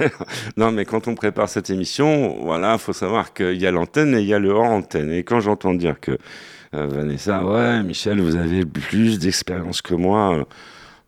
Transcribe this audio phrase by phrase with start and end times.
[0.56, 4.20] non, mais quand on prépare cette émission, voilà, faut savoir qu'il y a l'antenne et
[4.20, 5.10] il y a le hors antenne.
[5.10, 6.18] Et quand j'entends dire que
[6.74, 10.38] euh, Vanessa, ouais, Michel, vous avez plus d'expérience que moi.
[10.38, 10.44] euh,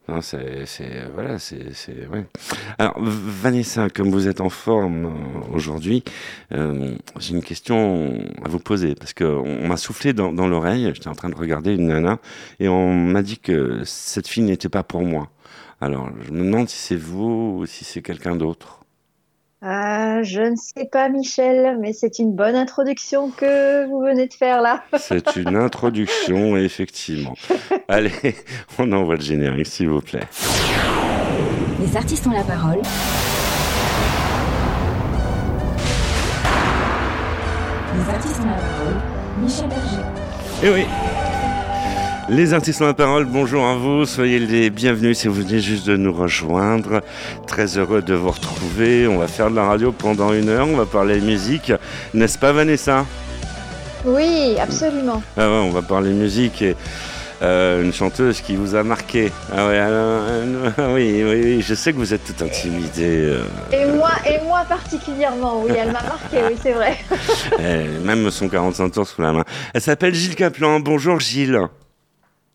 [0.06, 0.66] non, c'est,
[1.14, 1.58] voilà, c'est.
[2.78, 6.04] Alors, Vanessa, comme vous êtes en forme euh, aujourd'hui,
[6.50, 10.90] j'ai une question à vous poser parce que on m'a soufflé dans, dans l'oreille.
[10.94, 12.18] J'étais en train de regarder une nana
[12.60, 15.30] et on m'a dit que cette fille n'était pas pour moi.
[15.80, 18.84] Alors, je me demande si c'est vous ou si c'est quelqu'un d'autre.
[19.66, 24.34] Ah, je ne sais pas, Michel, mais c'est une bonne introduction que vous venez de
[24.34, 24.84] faire là.
[24.98, 27.34] C'est une introduction, effectivement.
[27.88, 28.12] Allez,
[28.78, 30.28] on envoie le générique, s'il vous plaît.
[31.80, 32.82] Les artistes ont la parole.
[37.94, 39.00] Les artistes ont la parole.
[39.40, 40.02] Michel Berger.
[40.62, 40.86] Eh oui
[42.28, 45.86] les artistes ont la parole, bonjour à vous, soyez les bienvenus si vous venez juste
[45.86, 47.02] de nous rejoindre.
[47.46, 49.06] Très heureux de vous retrouver.
[49.06, 51.72] On va faire de la radio pendant une heure, on va parler musique,
[52.14, 53.04] n'est-ce pas Vanessa?
[54.04, 55.22] Oui, absolument.
[55.36, 56.76] Ah ouais, on va parler musique et
[57.42, 59.30] euh, une chanteuse qui vous a marqué.
[59.52, 63.02] Ah ouais, euh, oui, oui, oui, je sais que vous êtes tout intimidé.
[63.06, 66.96] euh, Et moi, et moi particulièrement, oui, elle m'a marqué, oui, c'est vrai.
[67.58, 69.44] eh, même son 45 tours sous la main.
[69.74, 70.80] Elle s'appelle Gilles Caplan.
[70.80, 71.60] Bonjour Gilles.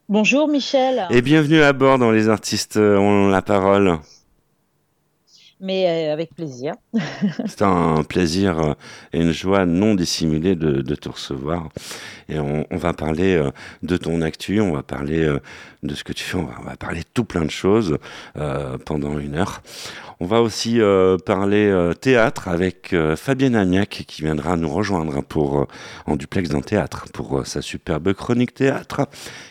[0.10, 4.00] Bonjour Michel, Et bienvenue à bord dans Les artistes ont la parole.
[5.60, 6.74] mais euh, avec plaisir.
[7.46, 8.74] C'est un plaisir euh,
[9.14, 11.70] et une joie non dissimulée de, de te recevoir.
[12.28, 13.52] Et on, on va parler euh,
[13.84, 15.32] de ton actu, on va parler
[15.84, 17.98] de ce que tu fais, on va, parler tout plein de choses
[18.38, 19.62] euh, pendant une heure.
[20.20, 25.68] On va aussi euh, parler euh, théâtre avec Fabienne Agnac qui viendra nous rejoindre pour,
[26.06, 29.08] en duplex d'un théâtre pour sa superbe chronique théâtre.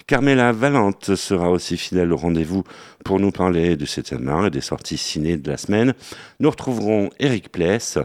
[0.07, 2.65] Carmela Valente sera aussi fidèle au rendez-vous
[3.05, 5.95] pour nous parler cet thème et des sorties ciné de la semaine.
[6.41, 7.99] Nous retrouverons Eric Pless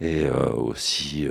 [0.00, 1.28] et aussi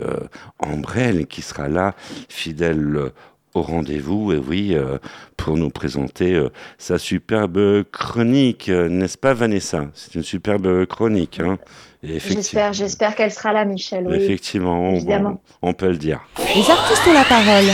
[0.60, 1.96] Ambrelle qui sera là,
[2.30, 3.12] fidèle
[3.56, 4.98] au rendez-vous, et oui, euh,
[5.38, 9.86] pour nous présenter euh, sa superbe chronique, euh, n'est-ce pas Vanessa?
[9.94, 11.40] C'est une superbe chronique.
[11.40, 11.58] Hein
[12.04, 14.16] Et effectivement- J'espère, j'espère qu'elle sera là, Michel, oui.
[14.18, 15.42] Effectivement, on, Évidemment.
[15.62, 16.20] on peut le dire.
[16.38, 17.66] Les artistes ont la parole.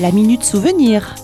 [0.00, 1.14] La minute souvenir.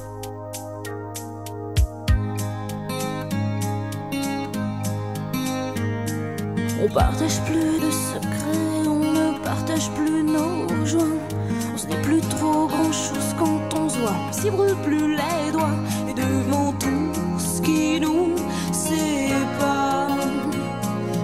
[6.85, 11.19] On partage plus de secrets, on ne partage plus nos joints.
[11.75, 15.79] On se dit plus trop grand chose quand on on s'y brûle plus les doigts.
[16.09, 18.35] Et devant tout ce qui nous
[18.73, 20.17] sépare,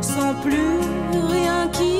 [0.00, 0.80] sans plus
[1.12, 1.98] rien qui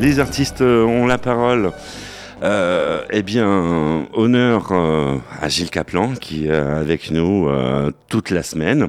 [0.00, 1.72] Les artistes euh, ont la parole.
[2.42, 7.48] Euh, eh bien, honneur euh, à Gilles Caplan qui est avec nous
[8.08, 8.88] toute la semaine.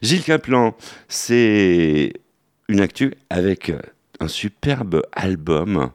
[0.00, 0.74] Gilles Caplan,
[1.08, 2.12] c'est
[2.68, 3.72] une actu avec
[4.20, 5.90] un superbe album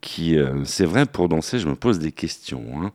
[0.00, 2.64] qui, euh, c'est vrai, pour danser, je me pose des questions.
[2.82, 2.92] hein.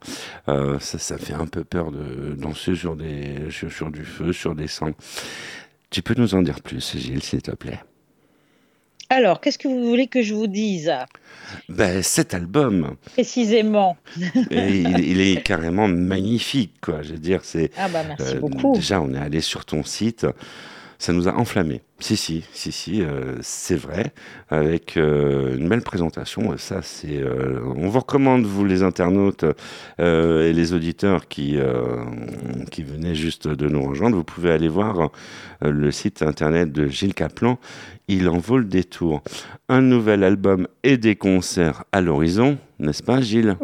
[0.48, 4.32] Euh, ça, ça fait un peu peur de danser sur, des, sur, sur du feu,
[4.34, 4.94] sur des sangs.
[5.90, 7.80] Tu peux nous en dire plus, Gilles, s'il te plaît?
[9.10, 10.92] Alors, qu'est-ce que vous voulez que je vous dise?
[11.70, 13.96] Ben, Cet album, précisément
[14.50, 17.04] Et il, il est carrément magnifique, quoi.
[17.04, 18.74] Je veux dire, c'est Ah bah merci euh, beaucoup.
[18.74, 20.26] déjà on est allé sur ton site,
[21.04, 21.82] ça nous a enflammé.
[22.00, 24.14] Si si si si, euh, c'est vrai,
[24.50, 26.58] avec euh, une belle présentation.
[26.58, 29.44] Ça c'est, euh, on vous recommande vous les internautes
[30.00, 32.06] euh, et les auditeurs qui euh,
[32.72, 34.16] qui venaient juste de nous rejoindre.
[34.16, 37.60] Vous pouvez aller voir euh, le site internet de Gilles Caplan.
[38.08, 39.24] Il en vaut le détour.
[39.68, 43.58] Un nouvel album et des concerts à l'horizon, n'est-ce pas, Gilles?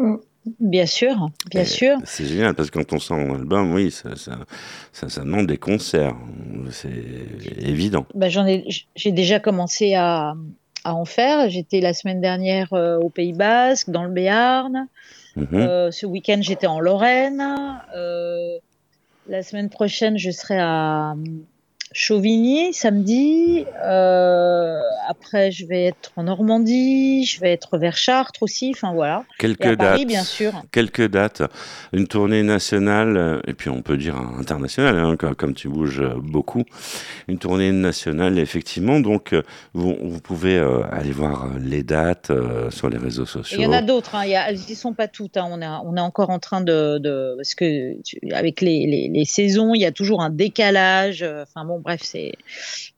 [0.58, 1.96] Bien sûr, bien Et sûr.
[2.04, 4.38] C'est génial parce que quand on sort un album, oui, ça, ça,
[4.92, 6.16] ça, ça demande des concerts.
[6.70, 6.88] C'est
[7.58, 8.06] évident.
[8.14, 8.64] Bah, j'en ai,
[8.96, 10.34] j'ai déjà commencé à,
[10.84, 11.50] à en faire.
[11.50, 14.86] J'étais la semaine dernière euh, au Pays Basque, dans le Béarn.
[15.36, 15.48] Mhm.
[15.52, 17.42] Euh, ce week-end, j'étais en Lorraine.
[17.94, 18.58] Euh,
[19.28, 21.14] la semaine prochaine, je serai à,
[21.92, 23.64] Chauvigny samedi.
[23.84, 24.78] Euh,
[25.08, 28.72] après, je vais être en Normandie, je vais être vers Chartres aussi.
[28.74, 29.24] Enfin voilà.
[29.38, 29.78] Quelques à dates.
[29.78, 30.52] Paris, bien sûr.
[30.70, 31.42] Quelques dates.
[31.92, 36.62] Une tournée nationale, et puis on peut dire internationale, hein, comme, tu bouges beaucoup.
[37.26, 39.00] Une tournée nationale, effectivement.
[39.00, 39.42] Donc, euh,
[39.74, 43.58] vous, vous pouvez euh, aller voir les dates euh, sur les réseaux sociaux.
[43.58, 44.14] Il y en a d'autres.
[44.14, 44.22] Hein.
[44.26, 45.36] Elles n'y sont pas toutes.
[45.36, 45.48] hein.
[45.50, 49.10] On, est, on est encore en train de, de parce que tu- avec les, les,
[49.12, 51.22] les saisons, il y a toujours un décalage.
[51.42, 52.32] Enfin bon, bref, c'est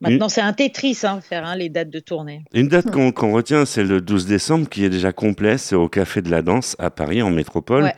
[0.01, 2.43] maintenant c'est un Tetris hein, faire hein, les dates de tournée.
[2.53, 5.57] Une date qu'on retient, c'est le 12 décembre, qui est déjà complet.
[5.57, 7.83] C'est au Café de la Danse à Paris, en métropole.
[7.83, 7.95] Ouais.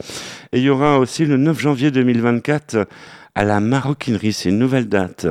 [0.54, 2.88] Et il y aura aussi le 9 janvier 2024
[3.36, 4.32] à la Maroquinerie.
[4.34, 5.28] C'est une nouvelle date.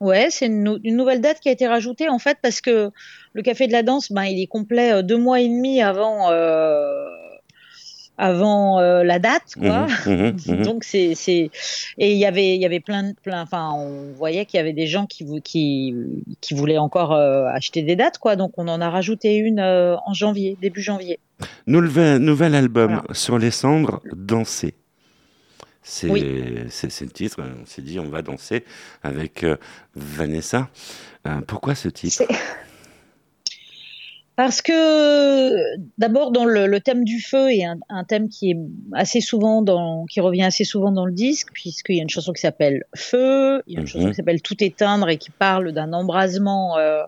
[0.00, 2.90] Ouais, c'est une, nou- une nouvelle date qui a été rajoutée en fait parce que
[3.34, 6.30] le Café de la Danse, ben, il est complet euh, deux mois et demi avant
[6.30, 7.04] euh,
[8.20, 9.86] avant euh, la date, quoi.
[10.06, 10.62] Mhm, mhm, mhm.
[10.62, 11.50] Donc c'est c'est
[11.98, 14.60] et il y avait il y avait plein de plein enfin on voyait qu'il y
[14.60, 15.94] avait des gens qui qui
[16.40, 19.96] qui voulaient encore euh, acheter des dates quoi donc on en a rajouté une euh,
[20.06, 21.18] en janvier début janvier.
[21.66, 23.14] Nouvel, nouvel album Voilà.
[23.14, 24.74] sur les cendres, Danser.
[25.82, 26.20] C'est Oui.
[26.20, 27.40] le titre.
[27.40, 28.64] On s'est dit, on va danser
[29.02, 29.46] avec
[29.96, 30.68] Vanessa.
[31.46, 32.22] Pourquoi ce titre?
[34.42, 35.52] Parce que
[35.98, 38.56] d'abord dans le, le thème du feu est un, un thème qui est
[38.94, 42.32] assez souvent dans qui revient assez souvent dans le disque puisqu'il y a une chanson
[42.32, 43.92] qui s'appelle Feu, il y a une Mhm.
[43.92, 47.02] chanson qui s'appelle Tout éteindre et qui parle d'un embrasement euh,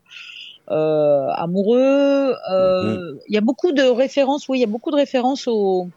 [0.69, 2.35] euh, amoureux.
[2.51, 5.89] Euh, Il y a beaucoup de références, oui, il y a beaucoup de références au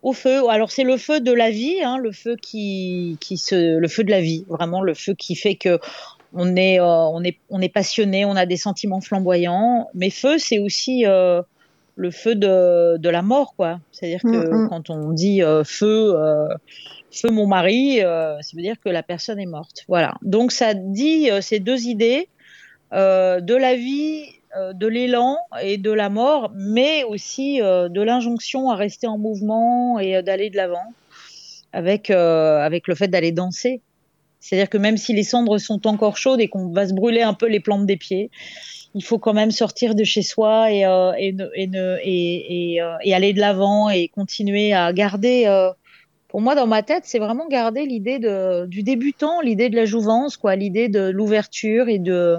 [0.00, 0.48] au feu.
[0.48, 4.02] Alors c'est le feu de la vie, hein, le feu qui qui se le feu
[4.02, 5.78] de la vie, vraiment le feu qui fait que
[6.32, 9.88] on est, euh, on est, on est passionné, on a des sentiments flamboyants.
[9.94, 11.42] Mais feu, c'est aussi euh,
[11.96, 13.80] le feu de, de la mort, quoi.
[13.92, 14.68] C'est-à-dire que Mm, mm.
[14.68, 16.14] quand on dit euh, feu,
[17.10, 19.84] feu mon mari, ça veut dire que la personne est morte.
[19.88, 20.14] Voilà.
[20.22, 22.28] Donc ça dit ces deux idées
[22.92, 24.24] de la vie,
[24.74, 30.22] de l'élan et de la mort, mais aussi de l'injonction à rester en mouvement et
[30.22, 30.94] d'aller de l'avant
[31.72, 33.80] avec euh, avec le fait d'aller danser.
[34.40, 37.34] C'est-à-dire que même si les cendres sont encore chaudes et qu'on va se brûler un
[37.34, 38.30] peu les plantes des pieds,
[38.94, 42.74] il faut quand même sortir de chez soi et, euh, et, ne- et, ne- et,
[42.74, 45.44] et, euh, et aller de l'avant et continuer à garder.
[45.46, 45.70] euh,
[46.28, 48.18] pour moi, dans ma tête, c'est vraiment garder l'idée
[48.68, 52.36] du débutant, l'idée de la jouvence, quoi, l'idée de l'ouverture et de,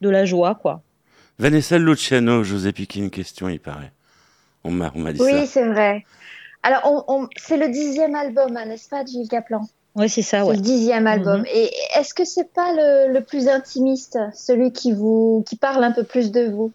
[0.00, 0.82] de la joie, quoi.
[1.38, 3.92] Vanessa Luciano, je vous ai piqué une question, il paraît.
[4.64, 5.46] On m'a on m'a dit Oui, ça.
[5.46, 6.04] c'est vrai.
[6.64, 9.62] Alors, on, on- c'est le dixième album, hein, n'est-ce pas, de Gilles Caplan
[9.98, 10.54] Ouais, c'est ça, ouais.
[10.54, 11.40] le dixième album.
[11.40, 11.46] Mhm.
[11.52, 15.92] Et est-ce que c'est pas le, le plus intimiste, celui qui vous, qui parle un
[15.92, 16.72] peu plus de vous?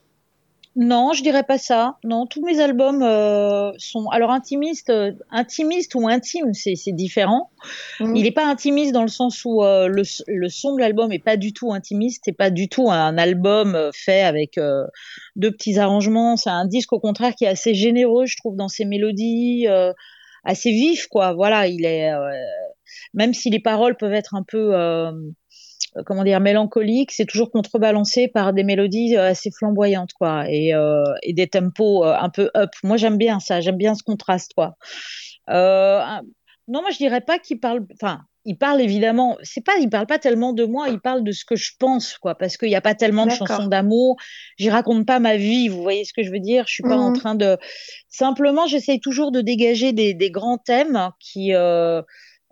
[0.76, 1.98] Non, je dirais pas ça.
[2.04, 7.52] Non, tous mes albums euh, sont alors intimistes, euh, intimistes ou intimes, c'est différent.
[8.00, 8.16] Mhm.
[8.16, 11.24] Il n'est pas intimiste dans le sens où euh, le, le son de l'album est
[11.24, 14.60] pas du tout intimiste, c'est pas du tout un album euh, fait avec
[15.36, 16.38] deux petits arrangements.
[16.38, 19.68] C'est un disque au contraire qui est assez généreux, je trouve, dans ses mélodies,
[20.44, 21.34] assez vif, quoi.
[21.34, 22.32] Voilà, il est euh,
[23.14, 25.12] même si les paroles peuvent être un peu euh,
[26.06, 31.04] comment dire mélancoliques, c'est toujours contrebalancé par des mélodies euh, assez flamboyantes, quoi, et, euh,
[31.22, 32.72] et des tempos un peu up.
[32.84, 34.76] Moi, j'aime bien ça, j'aime bien ce contraste, quoi.
[35.50, 36.02] Euh,
[36.68, 37.82] non, moi je dirais pas qu'il parle.
[37.94, 39.38] Enfin, il parle évidemment.
[39.44, 40.88] C'est pas, il parle pas tellement de moi.
[40.90, 42.36] Il parle de ce que je pense, quoi.
[42.36, 44.16] Parce qu'il n'y a pas tellement de chansons d'amour.
[44.58, 45.68] J'y raconte pas ma vie.
[45.68, 46.64] Vous voyez ce que je veux dire?
[46.68, 47.16] Je suis pas en Mhm.
[47.20, 47.58] train de.
[48.10, 51.54] Simplement, j'essaye toujours de dégager des, des grands thèmes qui.
[51.54, 52.02] euh,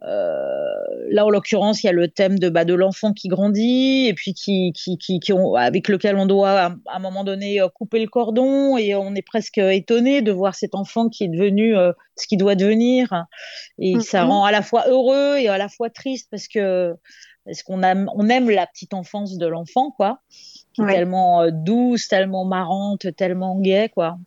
[0.04, 4.14] là, en l'occurrence, il y a le thème de, bah, de l'enfant qui grandit et
[4.14, 7.70] puis qui, qui, qui, qui avec lequel on doit à, à un moment donné euh,
[7.70, 11.78] couper le cordon et on est presque étonné de voir cet enfant qui est devenu
[11.78, 13.26] euh, ce qu'il doit devenir
[13.80, 14.30] et ça Mhm.
[14.30, 16.94] rend à la fois heureux et à la fois triste parce que
[17.46, 20.20] parce qu'on aime on aime la petite enfance de l'enfant quoi
[20.74, 20.94] qui est Ouais.
[20.96, 24.18] tellement euh, douce tellement marrante tellement gaie quoi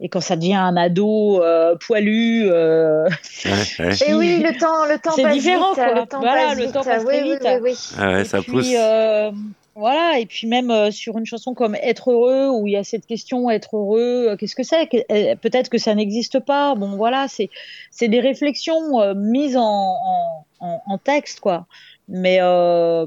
[0.00, 3.04] et quand ça devient un ado euh, poilu euh,
[3.44, 3.50] Ouais,
[3.80, 3.94] ouais.
[4.08, 5.84] Et oui, le temps, le temps C'est passe différent, vite.
[5.84, 5.94] quoi.
[6.00, 6.72] Le temps Voilà, le vite.
[6.72, 7.42] temps passe très oui, vite.
[7.44, 8.72] Oui, oui, Ah ouais, Et ça puis, pousse.
[8.76, 9.30] euh,
[9.74, 12.84] voilà, et puis même euh, sur une chanson comme Être heureux, où il y a
[12.84, 14.88] cette question être heureux, euh, qu'est-ce que c'est?
[15.10, 16.74] Euh, Peut-être que ça n'existe pas.
[16.74, 17.48] Bon, voilà, c'est
[17.90, 21.66] c'est des réflexions euh, mises en, en, en, en texte, quoi.
[22.08, 23.04] Mais euh,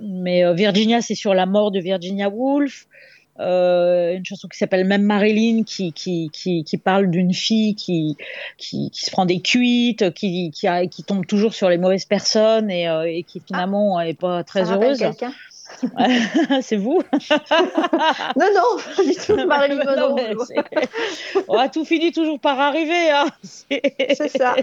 [0.00, 2.86] mais euh, Virginia, c'est sur la mort de Virginia Woolf.
[3.40, 8.16] Euh, une chanson qui s'appelle même Marilyn qui qui qui, qui parle d'une fille qui,
[8.58, 12.04] qui qui se prend des cuites qui qui, a- qui tombe toujours sur les mauvaises
[12.04, 14.98] personnes et, euh, et qui finalement est pas très heureuse
[16.62, 17.02] c'est vous
[18.36, 19.36] Non, non, du tout.
[19.46, 20.16] Marilyn Non,
[21.48, 23.10] On a tout fini toujours par arriver.
[23.10, 23.26] hein.
[23.42, 24.56] C'est- ça.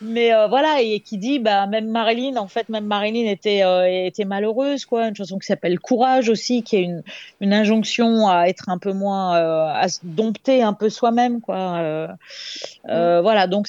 [0.00, 4.06] Mais euh, voilà, et qui dit, bah, même Marilyn, en fait, même Marilyn était, euh,
[4.06, 5.08] était malheureuse, quoi.
[5.08, 7.02] Une chanson qui s'appelle Courage aussi, qui est une,
[7.40, 11.56] une injonction à être un peu moins, euh, à se dompter un peu soi-même, quoi.
[12.88, 13.66] Euh, Voilà, donc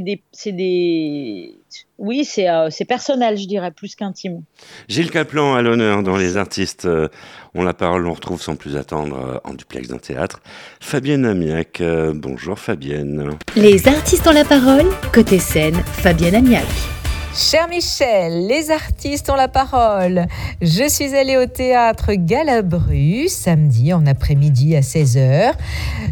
[0.00, 1.54] des, c'est des,
[1.98, 4.42] oui, c'est euh, c'est personnel, je dirais, plus qu'intime.
[4.88, 7.08] Gilles Caplan à l'honneur dans Les artistes euh,
[7.54, 8.06] ont la parole.
[8.06, 10.40] On retrouve sans plus attendre euh, en duplex d'un théâtre
[10.80, 11.80] Fabienne Amiac.
[11.80, 13.30] Euh, bonjour Fabienne.
[13.56, 14.86] Les artistes ont la parole.
[15.12, 17.01] Côté scène, Fabienne Amiac.
[17.34, 20.26] Cher Michel, les artistes ont la parole.
[20.60, 25.54] Je suis allée au théâtre Galabru samedi en après-midi à 16h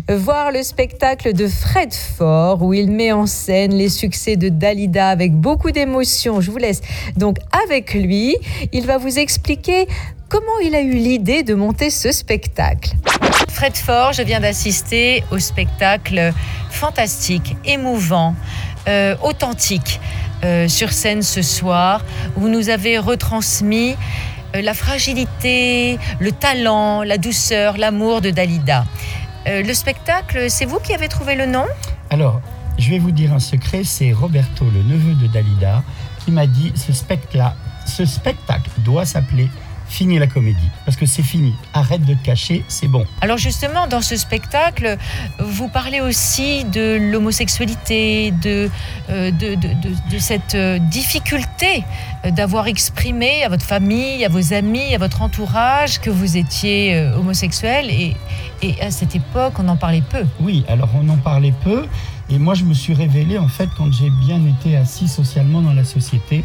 [0.09, 5.11] voir le spectacle de Fred Ford où il met en scène les succès de Dalida
[5.11, 6.41] avec beaucoup d'émotion.
[6.41, 6.81] Je vous laisse
[7.19, 7.37] donc
[7.67, 8.39] avec lui.
[8.73, 9.89] Il va vous expliquer
[10.31, 12.93] comment il a eu l'idée de monter ce spectacle.
[13.51, 16.33] Fred Ford, je viens d'assister au spectacle
[16.71, 18.35] fantastique, émouvant,
[18.89, 20.01] euh, authentique
[20.45, 22.05] euh, sur scène ce soir,
[22.37, 23.97] vous nous avez retransmis
[24.57, 28.85] euh, la fragilité, le talent, la douceur, l'amour de Dalida.
[29.47, 31.67] Euh, le spectacle, c'est vous qui avez trouvé le nom?
[32.11, 32.41] Alors,
[32.79, 35.83] je vais vous dire un secret, c'est Roberto, le neveu de Dalida,
[36.25, 37.57] qui m'a dit ce spectacle,
[37.87, 39.49] ce spectacle doit s'appeler
[39.91, 41.53] Fini la comédie, parce que c'est fini.
[41.75, 43.05] Arrête de te cacher, c'est bon.
[43.21, 44.97] Alors justement, dans ce spectacle,
[45.41, 48.71] vous parlez aussi de l'homosexualité, de,
[49.11, 51.85] euh, de, de- cette euh, difficulté
[52.25, 57.11] euh, d'avoir exprimé à votre famille, à vos amis, à votre entourage que vous étiez
[57.17, 57.91] homosexuel.
[57.91, 58.17] Et,
[58.63, 60.25] et à cette époque, on en parlait peu.
[60.39, 61.85] Oui, alors on en parlait peu,
[62.31, 65.73] et moi je me suis révélé en fait quand j'ai bien été assis socialement dans
[65.75, 66.45] la société.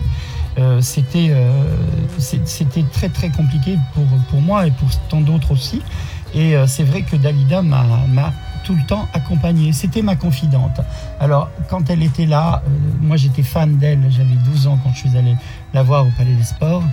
[0.58, 1.76] Euh, c'était euh,
[2.18, 5.82] c'était très très compliqué pour, pour moi et pour tant d'autres aussi.
[6.34, 7.84] Et euh, c'est vrai que Dalida m'a
[8.64, 9.74] tout le temps accompagné.
[9.74, 10.82] C'était ma confidente.
[11.20, 12.64] Alors, quand elle était là,
[13.02, 14.00] moi j'étais fan d'elle.
[14.10, 15.36] J'avais 12 ans quand je suis allé
[15.74, 16.84] la voir au Palais des Sports.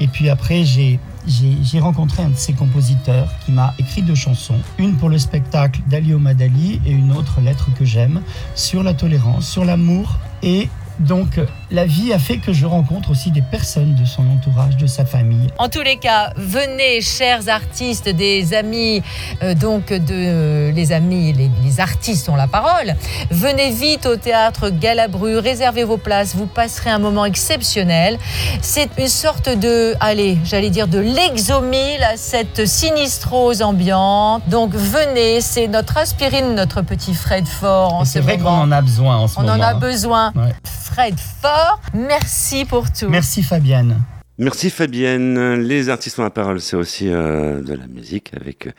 [0.00, 4.14] Et puis après, j'ai j'ai j'ai rencontré un de ses compositeurs qui m'a écrit deux
[4.14, 4.58] chansons.
[4.78, 8.22] Une pour le spectacle d'Ali Omadali et une autre, Lettre que j'aime,
[8.54, 10.18] sur la tolérance, sur l'amour.
[10.42, 10.68] Et
[11.00, 11.40] donc,
[11.70, 15.04] la vie a fait que je rencontre aussi des personnes de son entourage, de sa
[15.04, 15.48] famille.
[15.58, 19.02] En tous les cas, venez, chers artistes, des amis,
[19.42, 22.94] euh, donc de les amis, les, les artistes ont la parole.
[23.30, 28.18] Venez vite au théâtre Galabru, réservez vos places, vous passerez un moment exceptionnel.
[28.62, 34.42] C'est une sorte de, allez, j'allais dire de l'exomile à cette sinistrose ambiante.
[34.48, 38.80] Donc venez, c'est notre aspirine, notre petit Fred Fort en c'est vrai qu'on en a
[38.80, 39.54] besoin en ce On moment.
[39.54, 39.78] en a hein.
[39.78, 40.32] besoin.
[40.34, 40.54] Ouais.
[40.92, 43.08] Fred Fort, merci pour tout.
[43.08, 44.00] Merci Fabienne.
[44.38, 45.54] Merci Fabienne.
[45.56, 48.72] Les artistes ont la parole, c'est aussi euh, de la musique avec euh,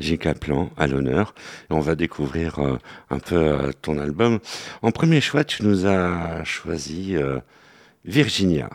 [0.00, 1.34] Gilles Caplan à l'honneur.
[1.70, 2.78] On va découvrir euh,
[3.10, 4.38] un peu euh, ton album.
[4.82, 7.38] En premier choix, tu nous as choisi euh,
[8.04, 8.68] Virginia.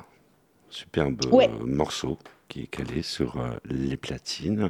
[0.70, 1.50] Superbe Ouais.
[1.66, 2.18] morceau
[2.50, 4.70] qui est calé sur euh, les platines.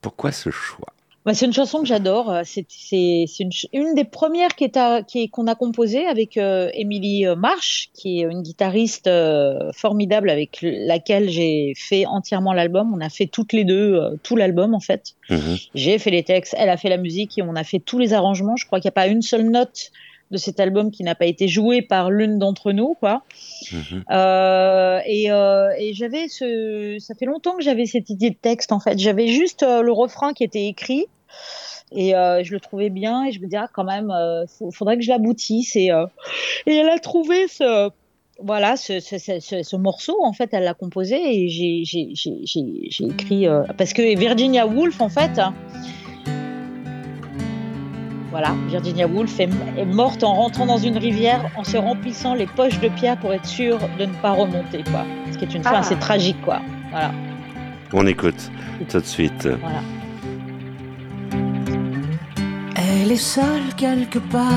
[0.00, 0.92] Pourquoi ce choix?
[1.24, 2.30] Bah, c'est une chanson que j'adore.
[2.32, 5.54] euh, C'est c'est- c'est une, une des premières qui est à- qui est- qu'on a
[5.54, 11.74] composée avec euh, Émilie euh, Marsh, qui est une guitariste euh, formidable avec laquelle j'ai
[11.76, 12.92] fait entièrement l'album.
[12.92, 15.14] On a fait toutes les deux euh, tout l'album en fait.
[15.30, 15.56] Mhm.
[15.76, 18.14] J'ai fait les textes, elle a fait la musique et on a fait tous les
[18.14, 18.56] arrangements.
[18.56, 19.92] Je crois qu'il n'y a pas une seule note
[20.32, 23.22] de cet album qui n'a pas été jouée par l'une d'entre nous, quoi.
[23.70, 24.04] Mhm.
[24.10, 28.72] Euh, et euh, et j'avais ce, ça fait longtemps que j'avais cette idée de texte
[28.72, 28.98] en fait.
[28.98, 31.06] J'avais juste euh, le refrain qui était écrit
[31.94, 34.10] et je le trouvais bien et je me disais ah, quand même,
[34.58, 35.90] faut- faudrait que je l'aboutisse et
[36.66, 37.90] et elle a trouvé ce
[38.42, 41.82] voilà ce, ce, ce, ce- ce morceau en fait elle l'a composé et j'ai
[43.04, 45.38] écrit euh, parce que Virginia Woolf en fait
[48.32, 49.48] voilà, Virginia Woolf est,
[49.78, 53.32] est morte en rentrant dans une rivière en se remplissant les poches de pierre pour
[53.32, 55.04] être sûre de ne pas remonter, quoi.
[55.30, 55.78] Ce qui est une fin Ah.
[55.80, 56.60] assez tragique, quoi.
[56.90, 57.12] Voilà,
[57.92, 58.50] On écoute
[58.88, 59.46] tout de suite.
[59.60, 59.82] voilà.
[62.76, 64.48] Elle est seule quelque part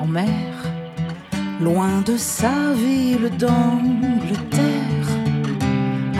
[0.00, 0.26] en mer,
[1.60, 5.08] loin de sa ville d'Angleterre.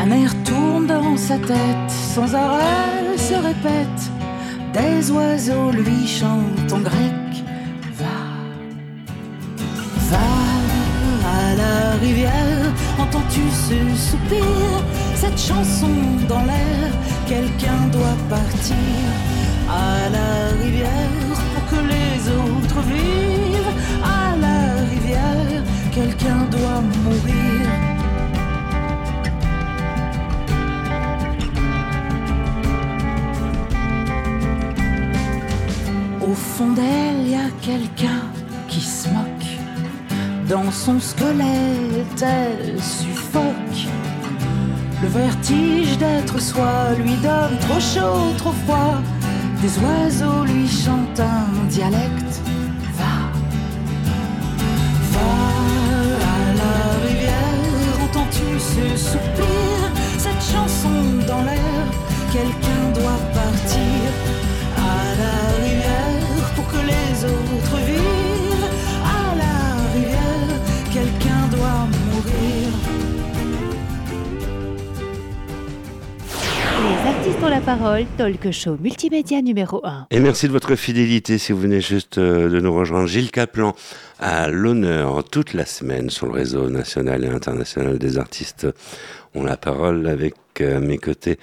[0.02, 4.10] Un air tourne dans sa tête, sans arrêt se répète.
[4.72, 7.44] Des oiseaux lui chantent en grec.
[7.98, 8.20] Va,
[10.10, 10.28] va
[11.38, 13.78] à la rivière, entends-tu ce
[14.10, 14.44] soupir,
[15.14, 15.90] cette chanson
[16.28, 16.90] dans l'air,
[17.26, 18.76] quelqu'un doit partir
[19.68, 21.09] à la rivière
[40.90, 43.80] son squelette, elle suffoque.
[45.02, 48.96] Le vertige d'être soi lui donne trop chaud, trop froid.
[49.62, 52.34] Des oiseaux lui chantent un dialecte.
[52.98, 53.14] Va,
[55.12, 55.30] va
[56.32, 56.74] à la
[57.06, 59.49] rivière, entends-tu ce soupir,
[77.60, 80.06] la parole, talk show multimédia numéro 1.
[80.10, 83.06] Et merci de votre fidélité si vous venez juste euh, de nous rejoindre.
[83.06, 83.74] Gilles Caplan
[84.18, 88.66] à l'honneur toute la semaine sur le réseau national et international des artistes
[89.34, 91.38] ont la parole avec euh, à mes côtés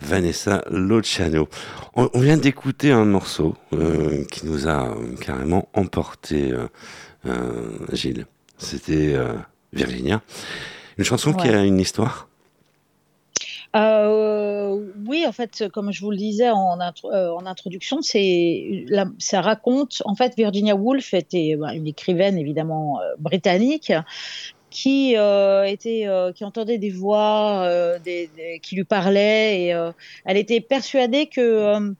[0.00, 1.48] Vanessa Lociano.
[1.94, 6.68] On, on vient d'écouter un morceau euh, qui nous a euh, carrément emporté, euh,
[7.26, 8.26] euh, Gilles.
[8.58, 9.32] C'était euh,
[9.72, 10.22] Virginia.
[10.98, 12.28] Une chanson qui a une histoire?
[13.76, 18.86] Euh, oui, en fait, comme je vous le disais en, euh, introduction, c'est
[19.18, 20.02] ça raconte.
[20.04, 23.92] En fait, Virginia Woolf était bah, une écrivaine évidemment euh, britannique
[24.70, 27.66] qui euh, était, qui entendait des voix,
[28.62, 29.90] qui lui parlaient, et
[30.24, 31.94] elle était persuadée que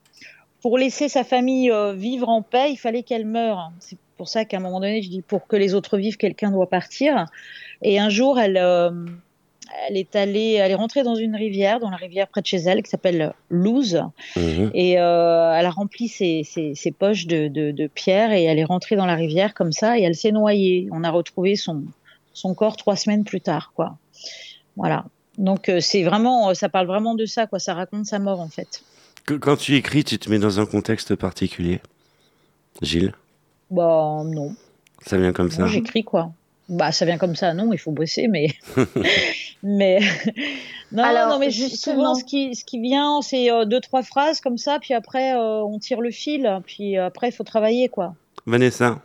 [0.61, 3.73] pour laisser sa famille vivre en paix, il fallait qu'elle meure.
[3.79, 6.51] C'est pour ça qu'à un moment donné, je dis pour que les autres vivent, quelqu'un
[6.51, 7.25] doit partir.
[7.81, 8.59] Et un jour, elle
[9.89, 12.59] elle est allée, elle est rentrée dans une rivière, dans la rivière près de chez
[12.59, 14.01] elle, qui s'appelle Luz,
[14.37, 14.71] Mhm.
[14.75, 18.59] et euh, elle a rempli ses, ses, ses poches de, de, de pierres et elle
[18.59, 20.89] est rentrée dans la rivière comme ça et elle s'est noyée.
[20.93, 21.83] On a retrouvé son,
[22.33, 23.97] son corps trois semaines plus tard, quoi.
[24.77, 25.05] Voilà.
[25.39, 27.59] Donc euh, c'est vraiment, ça parle vraiment de ça, quoi.
[27.59, 28.83] Ça raconte sa mort en fait.
[29.41, 31.81] Quand tu écris, tu te mets dans un contexte particulier?
[32.83, 33.13] Gilles,
[33.71, 34.55] Bah non,
[35.05, 35.67] ça vient comme ça?
[35.67, 36.31] j'écris quoi.
[36.69, 38.49] Bah ça vient comme ça, non, il faut bosser, mais
[39.63, 40.01] mais
[40.93, 44.03] non, Alors, non, mais justement- souvent ce qui ce qui vient, c'est euh, deux trois
[44.03, 47.45] phrases comme ça, puis après euh, on tire le fil, puis euh, après il faut
[47.45, 48.15] travailler quoi.
[48.47, 49.01] Vanessa,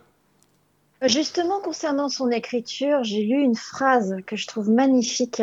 [1.04, 5.42] Justement, concernant son écriture, j'ai lu une phrase que je trouve magnifique.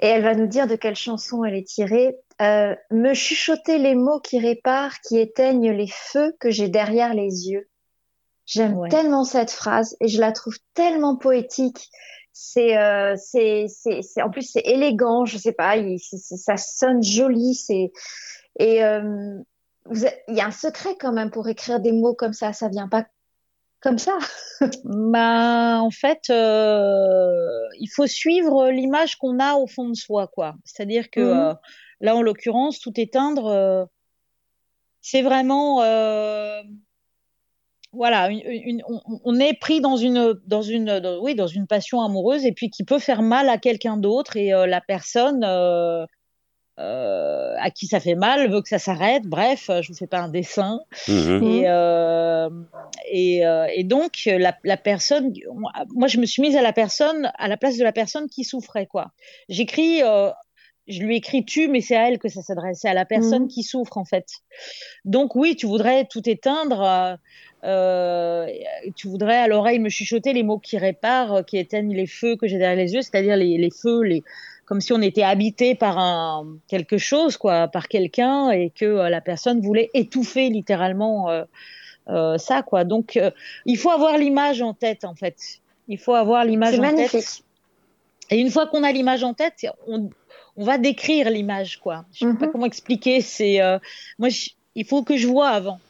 [0.00, 2.16] Et elle va nous dire de quelle chanson elle est tirée.
[2.40, 7.48] Euh, me chuchoter les mots qui réparent, qui éteignent les feux que j'ai derrière les
[7.50, 7.66] yeux.
[8.46, 8.88] J'aime Ouais.
[8.88, 11.90] tellement cette phrase et je la trouve tellement poétique.
[12.40, 15.24] C'est, euh, c'est, c'est, c'est, en plus c'est élégant.
[15.24, 17.54] Je sais pas, il- c'est- c'est- ça sonne joli.
[17.56, 17.90] C'est
[18.60, 19.40] et euh,
[19.86, 22.52] vous il y a un secret quand même pour écrire des mots comme ça.
[22.52, 23.06] Ça vient pas
[23.80, 24.16] comme ça.
[24.84, 27.40] Bah, en fait, euh,
[27.80, 30.54] il faut suivre l'image qu'on a au fond de soi, quoi.
[30.64, 31.38] C'est-à-dire que Mhm.
[31.40, 31.54] euh,
[32.00, 33.88] là, en l'occurrence, tout éteindre,
[35.00, 35.80] c'est vraiment,
[37.92, 41.66] voilà, une, une- on, on est pris dans une, dans une, dans- oui, dans une
[41.66, 45.42] passion amoureuse et puis qui peut faire mal à quelqu'un d'autre et euh, la personne.
[45.44, 46.04] euh,
[46.80, 49.24] euh, à qui ça fait mal veut que ça s'arrête.
[49.24, 50.78] Bref, je vous fais pas un dessin.
[51.08, 51.42] Mhm.
[51.42, 51.66] Et,
[53.10, 53.42] et,
[53.74, 55.32] et donc, la, la personne,
[55.94, 58.44] moi, je me suis mise à la personne, à la place de la personne qui
[58.44, 59.08] souffrait, quoi.
[59.48, 60.02] J'écris,
[60.88, 63.42] je lui écris tu, mais c'est à elle que ça s'adresse, c'est à la personne
[63.42, 63.48] Mhm.
[63.48, 64.26] qui souffre, en fait.
[65.04, 67.16] Donc, oui, tu voudrais tout éteindre, euh,
[67.64, 68.46] euh,
[68.96, 72.36] tu voudrais à l'oreille me chuchoter les mots qui réparent, euh, qui éteignent les feux
[72.36, 74.22] que j'ai derrière les yeux, c'est-à-dire les, les feux, les,
[74.64, 79.08] comme si on était habité par un quelque chose, quoi, par quelqu'un, et que euh,
[79.10, 81.28] la personne voulait étouffer littéralement
[82.08, 82.84] euh, ça, quoi.
[82.84, 83.20] Donc,
[83.66, 85.36] il faut avoir l'image en tête, en fait.
[85.88, 87.10] Il faut avoir l'image C'est en magnifique.
[87.20, 87.42] tête.
[88.30, 90.08] Et une fois qu'on a l'image en tête, on,
[90.58, 92.04] on va décrire l'image, quoi.
[92.12, 92.52] Je sais pas Mhm.
[92.52, 93.20] comment expliquer.
[93.22, 93.78] C'est euh,
[94.18, 95.80] moi, je- il faut que je vois avant.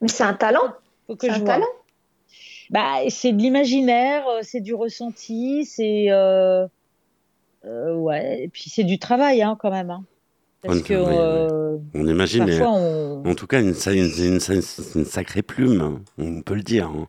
[0.00, 0.74] Mais c'est un talent.
[1.08, 1.54] Faut que C'est je un vois.
[1.54, 1.66] talent.
[2.70, 6.66] Bah, c'est de l'imaginaire, euh, c'est du ressenti, c'est euh,
[7.66, 9.90] euh, ouais, et puis c'est du travail, hein, quand même.
[9.90, 10.04] Hein.
[10.62, 14.40] Parce Ouais, que euh, on imagine, mais parfois on, en tout cas, une, une, une-
[14.94, 16.02] une sacrée plume, hein.
[16.18, 16.86] on peut le dire.
[16.88, 17.06] hein.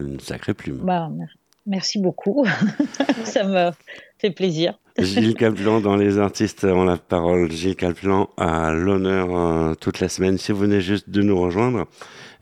[0.00, 0.78] Une sacrée plume.
[0.78, 2.46] bah, mer- merci beaucoup,
[3.24, 3.70] ça me
[4.18, 4.78] fait plaisir.
[5.00, 7.50] Gilles Caplan dans Les Artistes ont la parole.
[7.50, 10.38] Gilles Caplan a l'honneur euh, toute la semaine.
[10.38, 11.86] Si vous venez juste de nous rejoindre,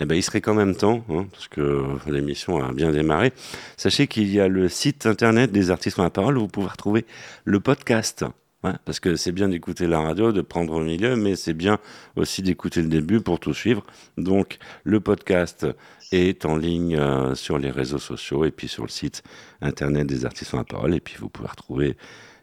[0.01, 3.33] eh ben, il serait quand même temps, hein, parce que l'émission a bien démarré.
[3.77, 6.69] Sachez qu'il y a le site internet des Artistes ont la parole où vous pouvez
[6.69, 7.05] retrouver
[7.45, 8.25] le podcast.
[8.65, 11.79] Ouais, parce que c'est bien d'écouter la radio, de prendre au milieu, mais c'est bien
[12.17, 13.85] aussi d'écouter le début pour tout suivre.
[14.17, 15.65] Donc, le podcast
[16.11, 19.23] est en ligne euh, sur les réseaux sociaux et puis sur le site
[19.61, 20.93] internet des Artistes la parole.
[20.95, 21.97] Et puis, vous pouvez retrouver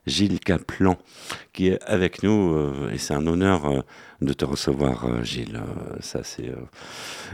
[0.05, 0.97] Gilles Caplan,
[1.53, 3.81] qui est avec nous, euh, et c'est un honneur euh,
[4.21, 5.59] de te recevoir, euh, Gilles.
[5.99, 6.51] Ça, c'est.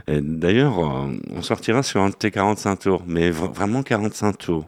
[0.07, 4.65] D'ailleurs, on sortira sur un de tes 45 tours, mais vraiment 45 tours.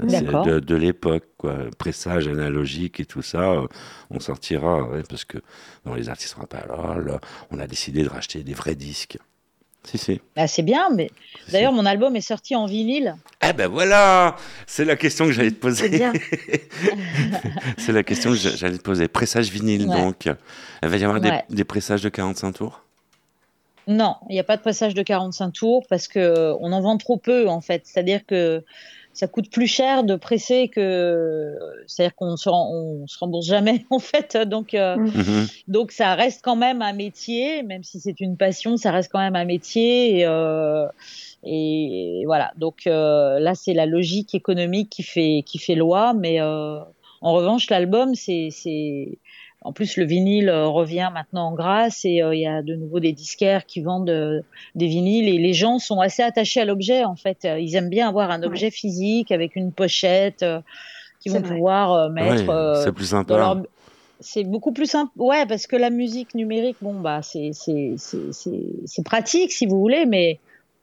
[0.00, 1.54] De, de l'époque, quoi.
[1.76, 3.62] Pressage analogique et tout ça,
[4.10, 5.38] on sortira, ouais, parce que
[5.84, 6.70] dans les artistes rappellent,
[7.04, 9.18] là, on a décidé de racheter des vrais disques.
[9.84, 10.20] Si, si.
[10.36, 11.10] Ah, c'est bien, mais
[11.46, 13.16] si, d'ailleurs, mon album est sorti en vinyle.
[13.46, 15.84] Eh ben voilà C'est la question que j'allais te poser.
[15.84, 16.12] C'est bien.
[17.78, 19.08] C'est la question que j'a- j'allais te poser.
[19.08, 19.96] Pressage vinyle, Ouais.
[20.00, 20.26] donc.
[20.82, 21.44] Il va y avoir des, Ouais.
[21.50, 22.82] des pressages de 45 tours?
[23.88, 26.96] Non, il n'y a pas de pressage de 45 tours parce que euh, en vend
[26.98, 27.82] trop peu en fait.
[27.84, 28.62] C'est-à-dire que
[29.12, 31.54] ça coûte plus cher de presser que
[31.86, 34.36] c'est-à-dire qu'on se, on se rembourse jamais en fait.
[34.36, 35.10] Donc euh, Mm.
[35.14, 35.46] Mhm.
[35.68, 39.18] donc ça reste quand même un métier, même si c'est une passion, ça reste quand
[39.18, 40.18] même un métier.
[40.18, 40.86] Et, euh,
[41.44, 42.52] et voilà.
[42.56, 46.14] Donc euh, là, c'est la logique économique qui fait qui fait loi.
[46.14, 46.78] Mais euh,
[47.20, 49.18] en revanche, l'album, c'est c'est
[49.64, 52.74] en plus, le vinyle euh, revient maintenant en grâce et euh, il y a de
[52.74, 54.40] nouveau des disquaires qui vendent euh,
[54.74, 57.46] des vinyles et les gens sont assez attachés à l'objet en fait.
[57.58, 60.60] Ils aiment bien avoir un objet physique avec une pochette euh,
[61.20, 61.54] qu'ils vont vrai.
[61.54, 62.48] pouvoir euh, mettre.
[62.48, 63.36] Ouais, euh, c'est plus sympa.
[63.36, 63.62] leur-
[64.20, 65.10] C'est beaucoup plus simple.
[65.16, 69.66] Ouais, parce que la musique numérique, bon, bah, c'est, c'est, c'est, c'est, c'est pratique si
[69.66, 70.40] vous voulez, mais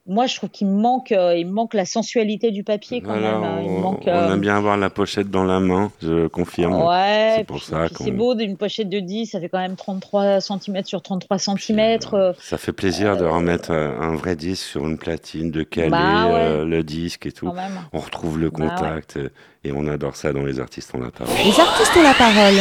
[0.09, 3.33] moi, je trouve qu'il me manque, euh, il manque la sensualité du papier quand Voilà,
[3.39, 3.43] même.
[3.43, 3.59] hein.
[3.63, 4.03] Il on, manque.
[4.05, 6.73] on euh, aime bien avoir la pochette dans la main, je confirme.
[6.81, 9.47] Ouais, C'est pour puis- ça puis qu'on- c'est beau d'une pochette de 10, ça fait
[9.49, 11.99] quand même 33 cm sur 33 cm.
[12.13, 15.89] Euh, Ça fait plaisir de remettre euh, un vrai disque sur une platine, de caler
[15.89, 16.33] Bah ouais.
[16.33, 17.51] euh, le disque et tout.
[17.93, 18.69] On retrouve le Bah ouais.
[18.69, 19.19] contact
[19.63, 21.35] et on adore ça dans les artistes on la parole.
[21.45, 22.55] Les artistes ont la parole.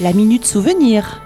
[0.00, 1.22] La minute souvenir.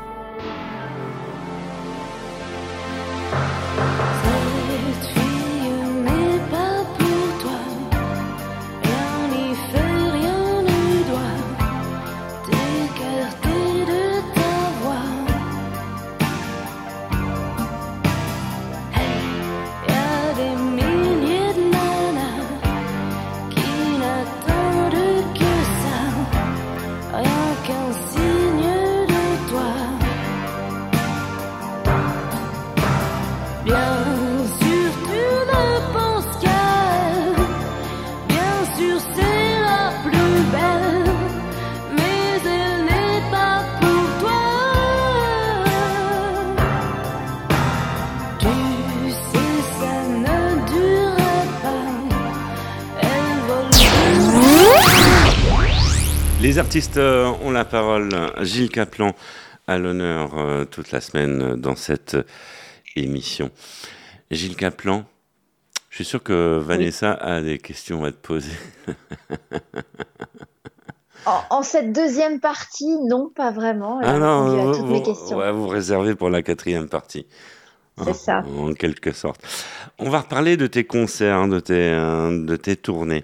[56.77, 58.11] Artistes euh, ont la parole.
[58.43, 59.15] Gilles Caplan
[59.67, 62.19] à l'honneur euh, toute la semaine euh, dans cette
[62.97, 63.51] émission.
[64.31, 65.07] Gilles Caplan,
[65.89, 68.53] je suis sûr que Vanessa a des questions à te poser.
[71.25, 74.03] En, en cette deuxième partie, non, pas vraiment.
[74.03, 75.39] Elle a répondu à toutes vous, mes questions.
[75.39, 77.27] ouais, vous réservez pour la quatrième partie.
[78.05, 78.43] C'est ça.
[78.55, 79.41] En quelque sorte.
[79.99, 83.23] On va reparler de tes concerts, de tes, de tes tournées.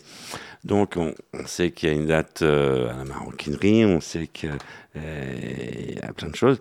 [0.65, 4.29] Donc, on, on sait qu'il y a une date euh, à la maroquinerie, on sait
[4.29, 4.51] qu'il
[4.95, 6.59] y a plein de choses.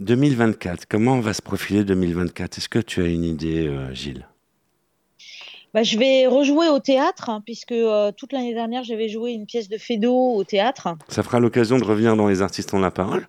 [0.00, 4.26] 2024, comment va se profiler 2024 Est-ce que tu as une idée, euh, Gilles?
[5.74, 9.46] Bah, je vais rejouer au théâtre, hein, puisque euh, toute l'année dernière, j'avais joué une
[9.46, 10.88] pièce de Fédo au théâtre.
[11.08, 13.26] Ça fera l'occasion de revenir dans Les artistes ont la parole.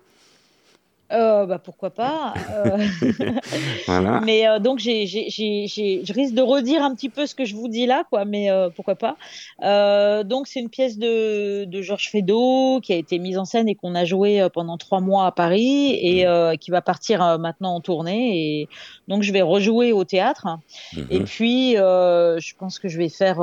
[1.14, 2.34] Euh, bah, pourquoi pas.
[2.52, 2.76] euh,
[3.86, 4.20] Voilà.
[4.24, 7.34] Mais euh, donc, j'ai, j'ai, j'ai, j'ai- je risque de redire un petit peu ce
[7.34, 9.16] que je vous dis là, quoi, mais pourquoi pas.
[10.24, 13.74] Donc, c'est une pièce de, de Georges Feydeau qui a été mise en scène et
[13.74, 17.80] qu'on a joué pendant trois mois à Paris et euh, qui va partir maintenant en
[17.80, 18.60] tournée.
[18.62, 18.68] Et
[19.08, 20.46] donc, je vais rejouer au théâtre.
[21.10, 21.24] Et Mhm.
[21.24, 23.38] puis, je pense que je vais faire.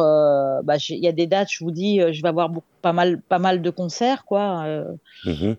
[0.63, 3.21] bah, il y a des dates, je vous dis, je vais avoir beaucoup, pas mal,
[3.29, 4.65] pas mal de concerts, quoi,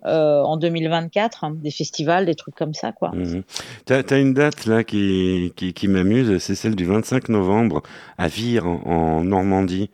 [0.04, 3.10] euh, en 2024, hein, des festivals, des trucs comme ça, quoi.
[3.14, 3.42] Mhm.
[3.84, 7.82] T'as as une date là qui, qui, qui m'amuse, c'est celle du 25 novembre
[8.18, 9.90] à Vire en, en Normandie,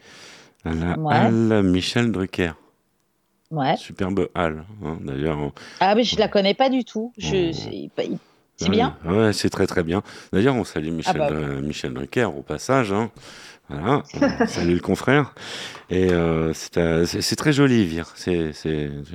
[0.64, 1.14] à la Ouais.
[1.14, 2.52] halle Michel Drucker.
[3.50, 3.76] Ouais.
[3.76, 5.38] Superbe halle, hein, d'ailleurs.
[5.38, 7.12] on- Ah, mais je la connais pas du tout.
[7.16, 8.12] Je, Oh.
[8.56, 8.96] c'est bien.
[9.06, 10.02] Ouais, c'est très très bien.
[10.32, 11.34] D'ailleurs, on salue Michel, Ah bah.
[11.34, 12.92] euh, Michel Drucker au passage.
[12.92, 13.10] Hein.
[13.68, 14.02] Voilà,
[14.42, 15.34] on salue le confrère.
[15.90, 18.12] Et euh, c'est très joli, Vire.
[18.14, 18.52] C'est,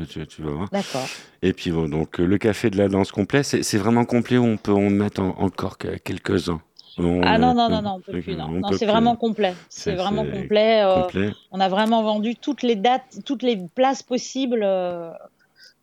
[0.09, 0.69] tu, tu- vas voir.
[0.71, 1.07] D'accord.
[1.41, 4.57] Et puis bon, donc le café de la danse complet, c'est vraiment complet où on
[4.57, 6.61] peut en mettre en- encore que- quelques-uns?
[6.99, 8.35] On- Ah non, non, on- non, non, on peut plus.
[8.35, 9.55] Non, c'est vraiment complet.
[9.69, 10.83] C'est- vraiment complet.
[10.83, 11.31] euh, complet.
[11.51, 14.61] on a vraiment vendu toutes les dates, toutes les places possibles.
[14.63, 15.09] euh,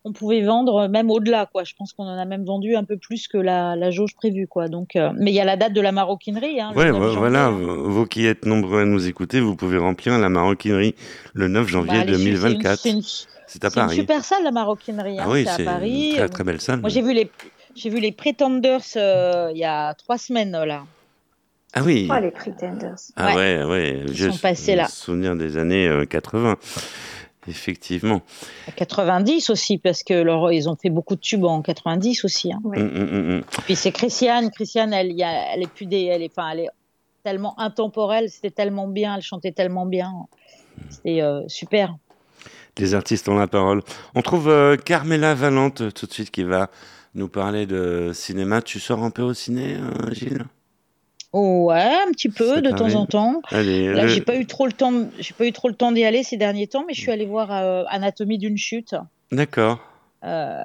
[0.05, 1.65] on pouvait vendre même au-delà, quoi.
[1.65, 4.47] Je pense qu'on en a même vendu un peu plus que la, la jauge prévue,
[4.47, 4.69] quoi.
[4.69, 6.61] Donc, euh, mais il y a la date de la maroquinerie.
[6.61, 7.19] Hein, le Ouais, 9 ouais, janvier.
[7.19, 10.95] voilà, vous qui êtes nombreux à nous écouter, vous pouvez remplir la maroquinerie
[11.35, 12.79] le 9 Bah, janvier elle est su- c'est une- 2024.
[12.79, 13.03] C'est une, à
[13.47, 13.97] c'est une Paris.
[13.97, 15.19] super salle, la maroquinerie.
[15.19, 15.25] hein.
[15.27, 16.11] Ah oui, c'est à Paris.
[16.11, 16.81] une très très belle salle.
[16.81, 17.31] Moi, j'ai vu les,
[17.75, 20.85] j'ai vu les Pretenders euh, il y a trois semaines là.
[21.73, 22.09] Ah oui.
[22.11, 22.97] Oh, les Pretenders.
[23.17, 24.03] Ah ouais, ouais.
[24.09, 24.89] Ils J'ai sont passés là.
[24.89, 26.57] souvenir des années euh, 80.
[27.49, 28.21] Effectivement.
[28.69, 32.53] À 90 aussi, parce que leur, ils ont fait beaucoup de tubes en 90 aussi.
[32.53, 32.61] hein.
[32.65, 32.79] Ouais.
[32.81, 33.43] Hum, hum, hum.
[33.65, 34.51] Puis c'est Christiane.
[34.51, 36.69] Christiane, elle, y a- elle est plus des, elle est, enfin, elle est
[37.25, 38.29] tellement intemporelle.
[38.31, 39.17] C'était tellement bien.
[39.17, 40.13] Elle chantait tellement bien.
[40.91, 41.97] C'était euh, super.
[42.79, 43.83] Les artistes ont la parole.
[44.15, 46.71] On trouve euh, Carmela Valente euh, tout de suite qui va
[47.15, 48.63] nous parler de cinéma.
[48.63, 50.45] Tu sors un peu au ciné, euh, Gilles?
[51.33, 53.41] Ouais, un petit peu Ça de temps en temps.
[53.51, 54.93] Allez, Là, le- j'ai pas eu trop le temps.
[55.19, 57.27] J'ai pas eu trop le temps d'y aller ces derniers temps, mais je suis allée
[57.27, 58.95] voir euh, Anatomie d'une chute.
[59.33, 59.79] d'accord.
[60.23, 60.63] euh,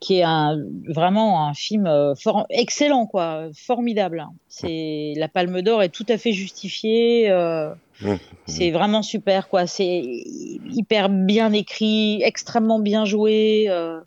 [0.00, 0.56] qui est un,
[0.88, 4.24] vraiment un film euh, for- excellent, quoi, formidable.
[4.48, 7.30] C'est la Palme d'Or est tout à fait justifiée.
[7.30, 7.70] euh,
[8.02, 8.16] Mmh.
[8.44, 9.66] C'est vraiment super, quoi.
[9.66, 13.66] C'est hyper bien écrit, extrêmement bien joué.
[13.70, 13.98] euh,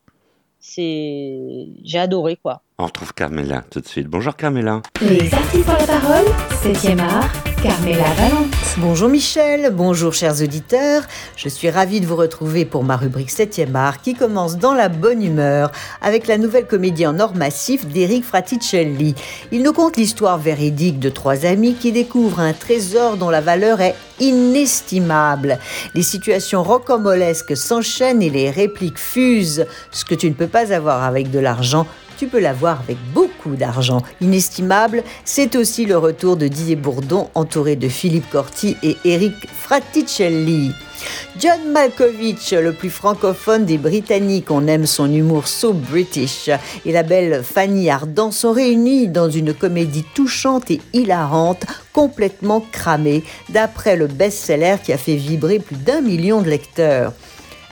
[0.59, 2.61] c'est, j'ai adoré, quoi.
[2.77, 4.07] On retrouve Carmela tout de suite.
[4.07, 4.81] Bonjour Carmela.
[5.01, 6.25] Les artistes ont la parole,
[6.63, 8.55] 7e art, Carmela Valente.
[8.77, 11.03] Bonjour Michel, bonjour chers auditeurs.
[11.35, 14.87] Je suis ravie de vous retrouver pour ma rubrique 7e art qui commence dans la
[14.87, 15.69] bonne humeur
[16.01, 19.13] avec la nouvelle comédie en or massif d'Eric Fraticelli.
[19.51, 23.81] Il nous conte l'histoire véridique de trois amis qui découvrent un trésor dont la valeur
[23.81, 25.59] est inestimable.
[25.95, 29.65] Les situations rocambolesques s'enchaînent et les répliques fusent.
[29.91, 31.85] Ce que tu ne peux pas avoir avec de l'argent,
[32.19, 34.01] tu peux l'avoir avec beaucoup d'argent.
[34.19, 40.73] Inestimable, c'est aussi le retour de Didier Bourdon entouré de Philippe Corti et Eric Fraticelli.
[41.39, 46.49] John Malkovich, le plus francophone des Britanniques, on aime son humour so british,
[46.85, 53.23] et la belle Fanny Ardant sont réunis dans une comédie touchante et hilarante, complètement cramée,
[53.47, 57.13] d'après le best-seller qui a fait vibrer plus d'un million de lecteurs.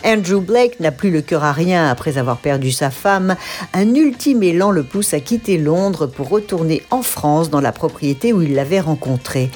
[0.06, 3.36] Andrew Blake n'a plus le cœur à rien après avoir perdu sa femme.
[3.74, 8.32] Un ultime élan le pousse à quitter Londres pour retourner en France dans la propriété
[8.32, 9.50] où il l'avait rencontrée.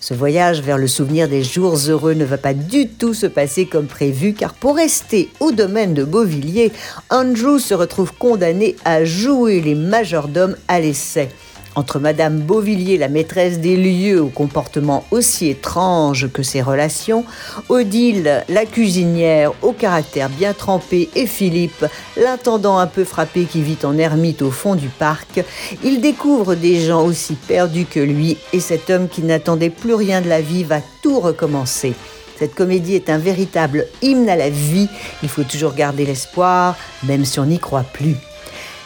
[0.00, 3.66] Ce voyage vers le souvenir des jours heureux ne va pas du tout se passer
[3.66, 6.72] comme prévu car pour rester au domaine de Beauvilliers,
[7.10, 11.28] Andrew se retrouve condamné à jouer les majordomes à l'essai.
[11.74, 17.24] Entre Madame Beauvilliers, la maîtresse des lieux au comportement aussi étrange que ses relations,
[17.70, 21.86] Odile, la cuisinière au caractère bien trempé, et Philippe,
[22.18, 25.42] l'intendant un peu frappé qui vit en ermite au fond du parc,
[25.82, 30.20] il découvre des gens aussi perdus que lui et cet homme qui n'attendait plus rien
[30.20, 31.94] de la vie va tout recommencer.
[32.38, 34.88] Cette comédie est un véritable hymne à la vie,
[35.22, 38.16] il faut toujours garder l'espoir, même si on n'y croit plus.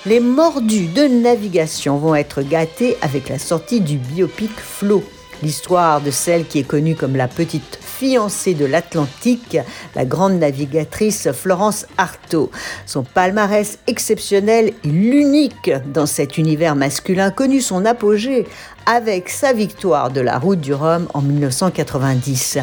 [0.06, 5.02] Les mordus de navigation vont être gâtés avec la sortie du biopic Flo,
[5.42, 9.58] l'histoire de celle qui est connue comme la petite fiancée de l'Atlantique,
[9.96, 12.52] la grande navigatrice Florence Artaud.
[12.86, 18.46] Son palmarès exceptionnel et l'unique dans cet univers masculin connu son apogée
[18.86, 22.58] avec sa victoire de la route du Rhum en 1990.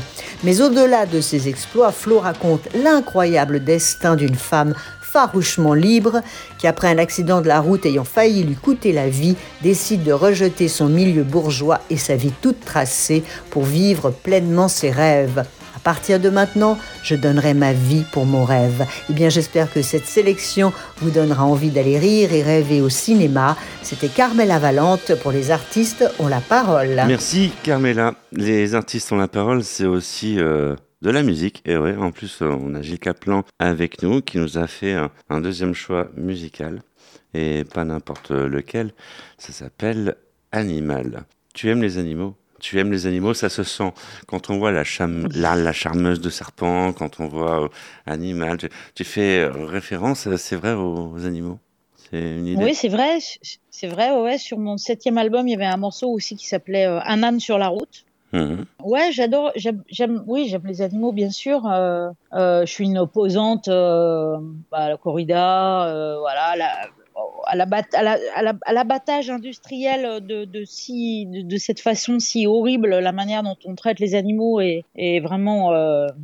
[0.45, 4.73] Mais au-delà de ses exploits, Flo raconte l'incroyable destin d'une femme
[5.13, 6.21] farouchement libre,
[6.57, 10.11] qui après un accident de la route ayant failli lui coûter la vie, décide de
[10.11, 15.45] rejeter son milieu bourgeois et sa vie toute tracée pour vivre pleinement ses rêves.
[15.75, 18.87] À partir de maintenant, je donnerai ma vie pour mon rêve.
[19.09, 23.55] Eh bien, j'espère que cette sélection vous donnera envie d'aller rire et rêver au cinéma.
[23.83, 27.03] C'était Carmela Valente pour les artistes ont la parole.
[27.07, 28.15] Merci Carmela.
[28.31, 31.61] Les artistes ont la parole, c'est aussi euh, de la musique.
[31.65, 34.95] Et ouais, en plus, euh, on a Gilles Caplan avec nous qui nous a fait
[35.29, 36.81] un, deuxième choix musical.
[37.35, 38.93] Et pas n'importe lequel.
[39.37, 40.15] Ça s'appelle
[40.51, 41.25] Animal.
[41.53, 42.35] Tu aimes les animaux?
[42.59, 43.91] Tu aimes les animaux, ça se sent
[44.25, 44.83] quand on voit la,
[45.35, 47.67] la, la charmeuse de serpent, quand on voit euh,
[48.05, 48.57] Animal.
[48.95, 51.59] Tu, fais euh, référence, c'est vrai, aux, aux animaux?
[52.13, 52.63] Une idée?
[52.63, 53.17] Oui, c'est vrai.
[53.69, 54.15] C'est vrai.
[54.15, 57.39] Ouais, sur mon septième album, il y avait un morceau aussi qui s'appelait Un âne
[57.39, 58.05] sur la route.
[58.33, 58.65] Mhm.
[58.83, 59.51] Ouais, j'adore.
[59.55, 61.65] J'aime, oui, j'aime les animaux, bien sûr.
[61.67, 64.37] Euh, euh, je suis une opposante euh,
[64.71, 66.87] à la corrida, voilà, à la-
[67.45, 72.89] à l'abat- à la- à la- à l'abattage industriel de, de, cette façon si horrible,
[72.89, 74.83] la manière dont on traite les animaux est,
[75.19, 75.71] vraiment,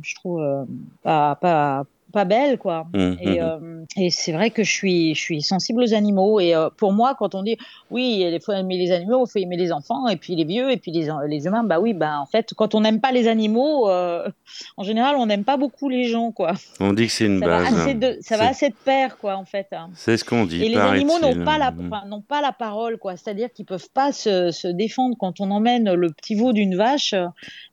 [0.02, 0.66] je trouve,
[1.04, 2.86] pas, pas belle, quoi.
[2.94, 3.42] Mmh, Et, mmh.
[3.42, 6.40] euh, et c'est vrai que je suis, je suis sensible aux animaux.
[6.40, 7.56] Et euh, pour moi, quand on dit
[7.90, 10.70] oui, il faut aimer les animaux, il faut aimer les enfants, et puis les vieux,
[10.70, 13.26] et puis les, les humains, bah oui, bah en fait, quand on n'aime pas les
[13.28, 14.28] animaux, euh,
[14.76, 16.52] en général, on n'aime pas beaucoup les gens, quoi.
[16.80, 17.96] On dit que c'est une Ça, base.
[17.98, 19.66] de, ça va assez de pair, quoi, en fait.
[19.72, 19.90] hein.
[19.94, 20.62] C'est ce qu'on dit.
[20.64, 21.90] Et les animaux n'ont pas la, Mmh.
[21.92, 23.16] enfin, pas la parole, quoi.
[23.16, 27.14] C'est-à-dire qu'ils peuvent pas se, se défendre quand on emmène le petit veau d'une vache.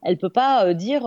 [0.04, 1.02] Elle peut pas dire,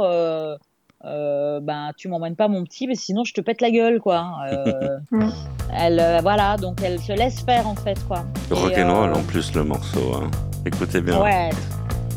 [1.04, 4.00] euh, euh, ben tu m'emmènes pas mon petit, mais sinon je te pète la gueule,
[4.00, 4.26] quoi.
[4.50, 5.30] Euh, Mm.
[5.76, 8.24] elle, euh, voilà, donc elle se laisse faire en fait, quoi.
[8.50, 10.14] Rock'n'roll euh, en plus le morceau.
[10.14, 10.30] hein.
[10.66, 11.20] Écoutez bien.
[11.20, 11.50] Ouais,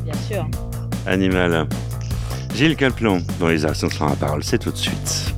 [0.04, 0.46] bien sûr.
[1.08, 1.68] Animal.
[2.56, 5.34] Gilles Caplan dans les actions sur la parole, c'est tout de suite.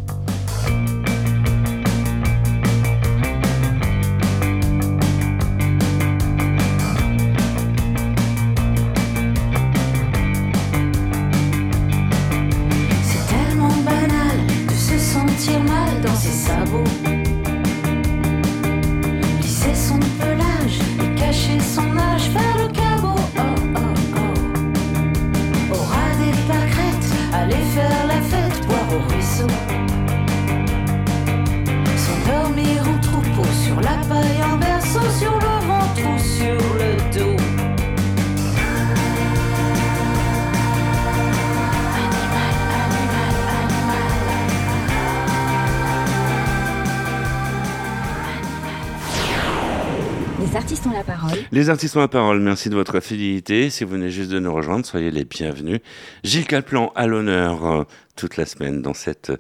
[51.55, 53.69] Les artistes ont la parole, merci de votre fidélité.
[53.69, 55.79] Si vous venez juste de nous rejoindre, soyez les bienvenus.
[56.21, 57.83] Gilles Caplan à l'honneur euh,
[58.17, 59.31] toute la semaine dans cette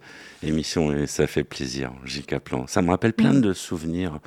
[0.41, 2.67] émission et ça fait plaisir, Gilles Caplan.
[2.67, 4.19] Ça me rappelle plein de souvenirs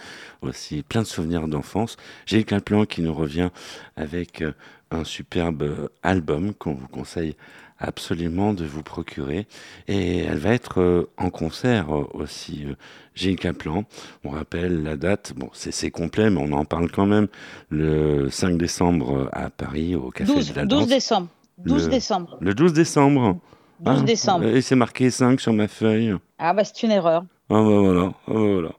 [0.42, 1.96] aussi, plein de souvenirs d'enfance.
[2.26, 3.48] Gilles Caplan qui nous revient
[3.96, 4.52] avec euh,
[4.90, 7.36] un superbe euh, album qu'on vous conseille
[7.78, 9.46] absolument de vous procurer.
[9.86, 12.74] Et elle va être euh, en concert euh, aussi, euh,
[13.14, 13.84] Gilles Caplan.
[14.24, 17.28] On rappelle la date, bon, c'est complet, mais on en parle quand même,
[17.70, 20.88] le 5 décembre à Paris, au Café 12, de la 12 Danse.
[20.88, 21.28] décembre.
[21.58, 22.38] 12 Le- décembre.
[22.40, 23.38] Le 12 décembre.
[23.80, 24.46] 12 Ah, décembre.
[24.46, 26.14] Et c'est marqué 5 sur ma feuille.
[26.38, 27.22] Ah bah c'est une erreur.
[27.50, 28.70] Ah bah voilà, ah bah voilà.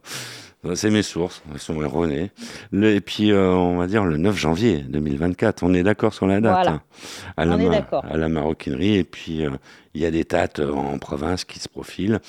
[0.75, 2.31] C'est mes sources, elles sont erronées.
[2.71, 5.63] Le- et puis, euh, on va dire le 9 janvier 2024.
[5.63, 6.53] On est d'accord sur la date.
[6.53, 6.71] Voilà.
[6.71, 6.81] hein,
[7.37, 8.95] à, la est à la maroquinerie.
[8.97, 9.51] Et puis, euh,
[9.93, 12.19] il y a des dates euh, en province qui se profilent.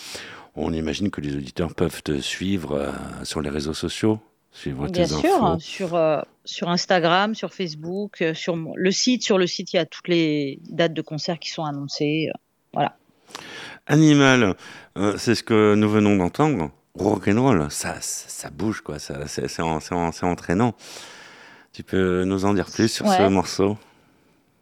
[0.55, 2.93] On imagine que les auditeurs peuvent te suivre euh,
[3.25, 4.21] sur les réseaux sociaux,
[4.53, 5.59] suivre Bien tes sûr, infos.
[5.59, 9.25] sur, euh, sur Instagram, sur Facebook, sur le site.
[9.25, 12.29] Sur le site, il y a toutes les dates de concerts qui sont annoncées.
[12.73, 12.97] Voilà.
[13.89, 14.55] Animal,
[15.17, 16.71] c'est ce que nous venons d'entendre.
[17.01, 18.99] Rock'n'roll, ça, ça, ça bouge, quoi.
[18.99, 20.75] Ça, c'est, c'est en- c'est en- c'est entraînant.
[21.73, 23.77] Tu peux nous en dire plus sur ce morceau,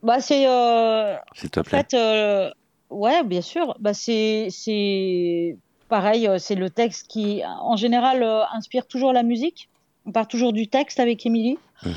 [0.02, 0.46] Bah, c'est.
[0.48, 2.50] euh, s'il te en plaît fait, euh,
[2.90, 3.74] ouais, bien sûr.
[3.80, 4.48] Bah, c'est.
[4.50, 5.56] c'est
[5.88, 9.68] pareil, euh, c'est le texte qui, en général, euh, inspire toujours la musique.
[10.06, 11.58] On part toujours du texte avec Émilie.
[11.84, 11.92] Mhm.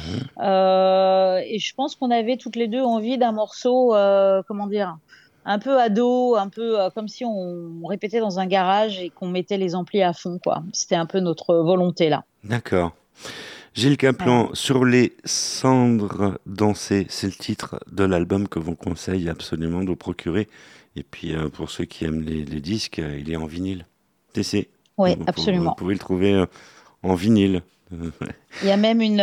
[1.46, 3.94] Et je pense qu'on avait toutes les deux envie d'un morceau,
[4.48, 4.98] comment dire,
[5.46, 9.28] un peu ado, un peu euh, comme si on répétait dans un garage et qu'on
[9.28, 10.64] mettait les amplis à fond, quoi.
[10.74, 12.24] C'était un peu notre volonté là.
[12.44, 12.94] D'accord.
[13.74, 19.82] Gilles Caplan, sur les cendres dansées, c'est le titre de l'album que vous conseille absolument
[19.82, 20.50] de vous procurer.
[20.98, 23.86] Et puis, euh, pour ceux qui aiment les, les disques, euh, il est en vinyle.
[24.34, 24.68] TC.
[24.98, 25.70] Oui, Vous absolument.
[25.70, 26.46] Vous pouvez le trouver euh,
[27.02, 27.62] en vinyle.
[27.92, 29.22] Il y a même une,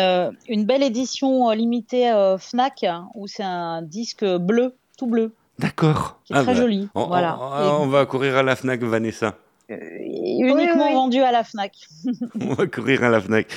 [0.48, 6.20] une belle édition limitée Fnac hein, où c'est un disque bleu, tout bleu, D'accord.
[6.24, 6.88] qui est très bah, joli.
[6.94, 7.38] On, voilà.
[7.40, 9.34] on- on va courir à la FNAC, Vanessa.
[9.70, 10.92] Euh, uniquement Oui, oui.
[10.94, 11.72] vendu à la Fnac.
[12.40, 13.48] On va courir à la FNAC.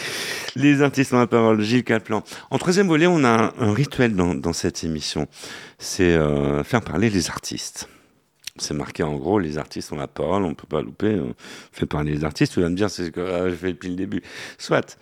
[0.58, 2.22] Les artistes ont la parole, Gilles Caplan.
[2.50, 5.28] En troisième volet, on a un, un rituel dans, dans cette émission.
[5.78, 7.88] C'est euh, faire parler les artistes.
[8.62, 11.20] C'est marqué en gros, les artistes ont la parole, on ne peut pas louper.
[11.20, 11.34] On
[11.72, 13.90] fait parler les artistes, tu vas me dire, c'est ce que ah, j'ai fait depuis
[13.90, 14.22] le début.
[14.58, 14.98] Soit.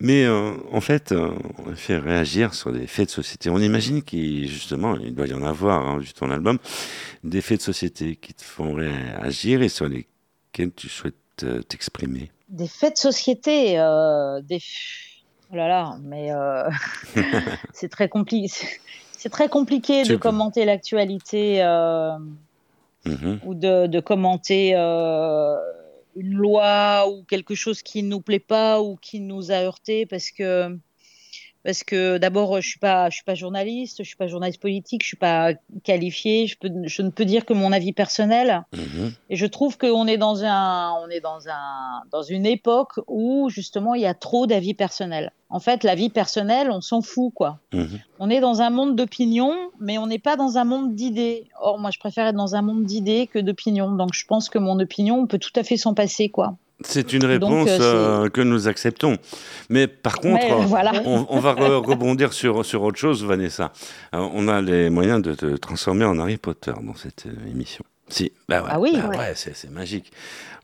[0.00, 1.30] Mais euh, en fait, euh,
[1.66, 3.50] on fait réagir sur des faits de société.
[3.50, 6.58] On imagine qu'il, justement, il doit y en avoir, hein, vu ton album,
[7.24, 12.30] des faits de société qui te font réagir et sur lesquels tu souhaites euh, t'exprimer.
[12.48, 13.72] Des faits de société,
[14.42, 14.60] des.
[15.50, 16.30] Oh là là, mais
[17.72, 18.48] c'est très compliqué.
[19.12, 20.20] C'est très compliqué Tu de peux.
[20.20, 21.60] commenter l'actualité.
[23.04, 23.40] Mhm.
[23.44, 25.56] ou de, de commenter euh,
[26.16, 30.04] une loi ou quelque chose qui ne nous plaît pas ou qui nous a heurté
[30.06, 30.76] parce que
[31.64, 35.02] parce que d'abord je suis pas je suis pas journaliste, je suis pas journaliste politique,
[35.02, 35.52] je suis pas
[35.84, 38.64] qualifiée, je peux je ne peux dire que mon avis personnel.
[38.72, 39.12] Mhm.
[39.30, 43.48] Et je trouve qu'on est dans un on est dans un dans une époque où
[43.50, 45.32] justement il y a trop d'avis personnels.
[45.50, 47.58] En fait, la vie personnelle, on s'en fout quoi.
[47.72, 48.00] Mhm.
[48.18, 51.48] On est dans un monde d'opinion, mais on n'est pas dans un monde d'idées.
[51.60, 53.92] Or, moi, je préfère être dans un monde d'idées que d'opinion.
[53.92, 56.56] Donc, je pense que mon opinion, on peut tout à fait s'en passer, quoi.
[56.80, 59.16] C'est une réponse euh, c'est- euh, que nous acceptons.
[59.68, 60.92] Mais par contre, Mais, euh, voilà.
[61.04, 63.72] on, on va re- rebondir sur, sur autre chose, Vanessa.
[64.14, 67.84] Euh, on a les moyens de te transformer en Harry Potter dans cette euh, émission.
[68.08, 69.18] Si, bah ouais, Ah oui, bah ouais.
[69.18, 70.12] ouais, c'est magique.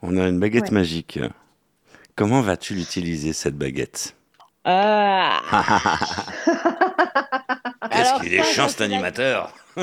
[0.03, 0.70] On a une baguette Ouais.
[0.78, 1.18] magique.
[2.16, 4.14] Comment vas-tu l'utiliser, cette baguette?
[4.64, 5.41] Ah.
[7.91, 9.53] Qu'est-ce Alors qu'il est ça, chiant, cet animateur?
[9.76, 9.82] Ah.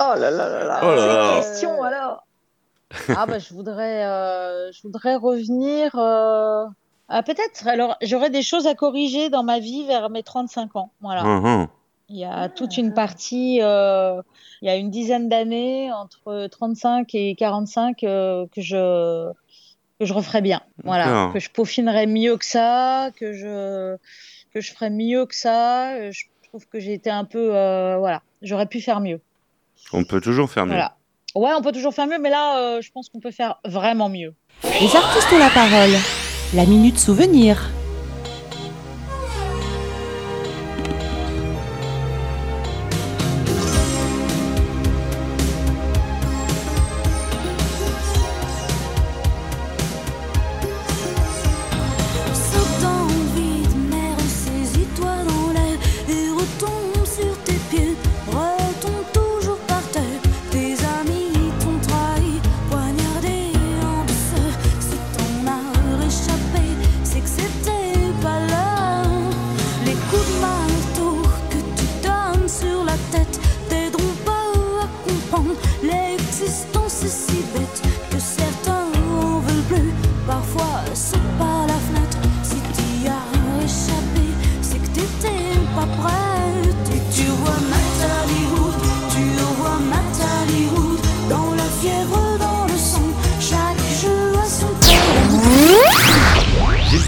[0.00, 0.80] Oh là là là là.
[0.82, 1.40] Oh là là.
[1.40, 2.26] Question alors.
[3.08, 5.94] Ah bah je voudrais, euh, je voudrais revenir.
[5.96, 6.66] euh,
[7.08, 7.66] ah, peut-être.
[7.66, 10.90] Alors j'aurais des choses à corriger dans ma vie vers mes 35 ans.
[11.00, 11.24] Voilà.
[11.24, 11.68] Hum.
[12.08, 14.20] Il y a toute une partie, euh,
[14.62, 19.30] il y a une dizaine d'années, entre 35 et 45, euh, que je
[20.00, 20.60] que je referais bien.
[20.82, 23.96] Voilà, que je peaufinerais mieux que ça, que je
[24.52, 26.10] que je ferais mieux que ça.
[26.10, 27.48] Je trouve que j'ai été un peu,
[27.98, 29.20] voilà, j'aurais pu faire mieux.
[29.92, 30.72] On peut toujours faire mieux.
[30.72, 30.96] Voilà.
[31.34, 34.08] Ouais, on peut toujours faire mieux, mais là, euh, je pense qu'on peut faire vraiment
[34.08, 34.34] mieux.
[34.64, 35.90] Les artistes ont la parole.
[36.54, 37.70] La minute souvenir.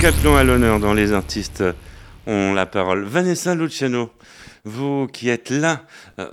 [0.02, 1.62] Caplon à l'honneur dans Les artistes
[2.26, 3.04] ont la parole.
[3.04, 4.10] Vanessa Luciano,
[4.64, 5.82] vous qui êtes là,
[6.18, 6.28] euh,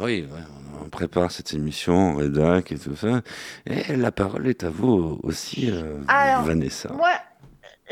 [0.00, 0.26] oui,
[0.84, 3.22] on prépare cette émission en rédac et tout ça,
[3.64, 6.92] et la parole est à vous aussi, euh, Alors, Vanessa.
[6.94, 7.12] Moi,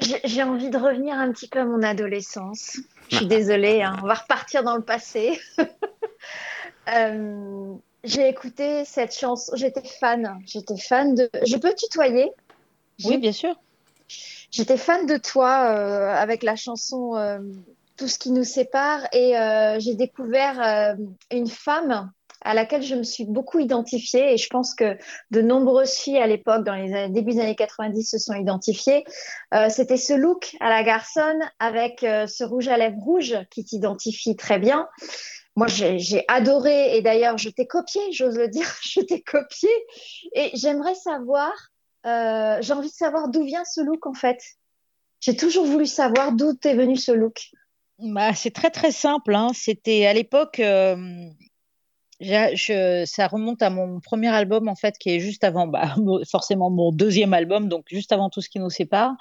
[0.01, 2.79] j'ai j'ai envie de revenir un petit peu à mon adolescence.
[3.09, 5.41] Je suis désolée, hein, on va repartir dans le passé.
[6.89, 11.31] Euh, j'ai écouté cette chanson, j'étais fan, j'étais fan de.
[11.47, 12.33] Je peux tutoyer?
[13.05, 13.55] Oui, bien sûr.
[14.51, 17.39] J'étais fan de toi euh, avec la chanson euh,
[17.97, 20.97] Tout ce qui nous sépare et euh, j'ai découvert
[21.31, 22.11] une femme
[22.43, 24.97] à laquelle je me suis beaucoup identifiée et je pense que
[25.31, 29.05] de nombreuses filles à l'époque, dans les années- début des années 90, se sont identifiées.
[29.53, 34.37] Euh, C'était ce look à la garçonne avec ce rouge à lèvres rouge qui t'identifie
[34.37, 34.89] très bien.
[35.57, 39.69] Moi, j'ai adoré et d'ailleurs, je t'ai copié, j'ose le dire, je t'ai copié
[40.33, 41.53] et j'aimerais savoir
[42.07, 44.41] euh, j'ai envie de savoir d'où vient ce look en fait.
[45.21, 47.51] J'ai toujours voulu savoir d'où est venu ce look.
[47.99, 49.35] Bah, c'est très très simple.
[49.35, 49.51] Hein.
[49.53, 51.29] C'était à l'époque, euh,
[52.21, 55.95] ça remonte à mon premier album en fait, qui est juste avant, bah,
[56.31, 59.15] forcément mon deuxième album, donc juste avant tout ce qui nous sépare.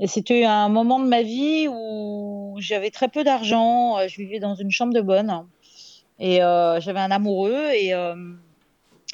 [0.00, 4.38] Et c'était un moment de ma vie où j'avais très peu d'argent, euh, je vivais
[4.38, 5.46] dans une chambre de bonne
[6.18, 7.92] et j'avais un amoureux et,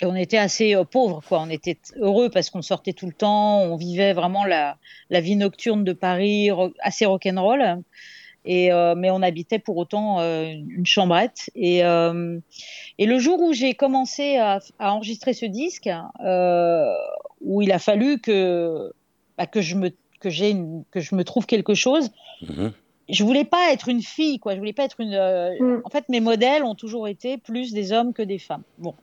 [0.02, 1.40] on était assez euh, pauvres quoi.
[1.40, 4.76] On était heureux parce qu'on sortait tout le temps, on vivait vraiment la,
[5.10, 6.50] vie nocturne de Paris,
[6.82, 7.82] assez rock'n'roll.
[8.46, 11.50] Et euh, mais on habitait pour autant euh, une chambrette.
[11.54, 12.38] Et, euh,
[12.98, 15.90] et le jour où j'ai commencé à, enregistrer ce disque,
[17.42, 18.92] où il a fallu que
[19.36, 19.90] bah, que je me
[20.20, 20.28] que
[20.90, 22.10] que je me trouve quelque chose,
[22.42, 22.72] Mhm.
[23.12, 24.54] Je voulais pas être une fille, quoi.
[24.54, 25.14] Je voulais pas être une.
[25.14, 25.82] euh, Mm.
[25.84, 28.62] En fait, mes modèles ont toujours été plus des hommes que des femmes.
[28.78, 28.94] Bon.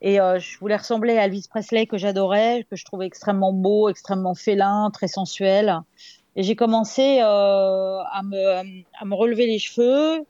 [0.00, 3.88] Et euh, je voulais ressembler à Elvis Presley que j'adorais, que je trouvais extrêmement beau,
[3.88, 5.80] extrêmement félin, très sensuel.
[6.36, 10.24] Et j'ai commencé euh, à, me, à me relever les cheveux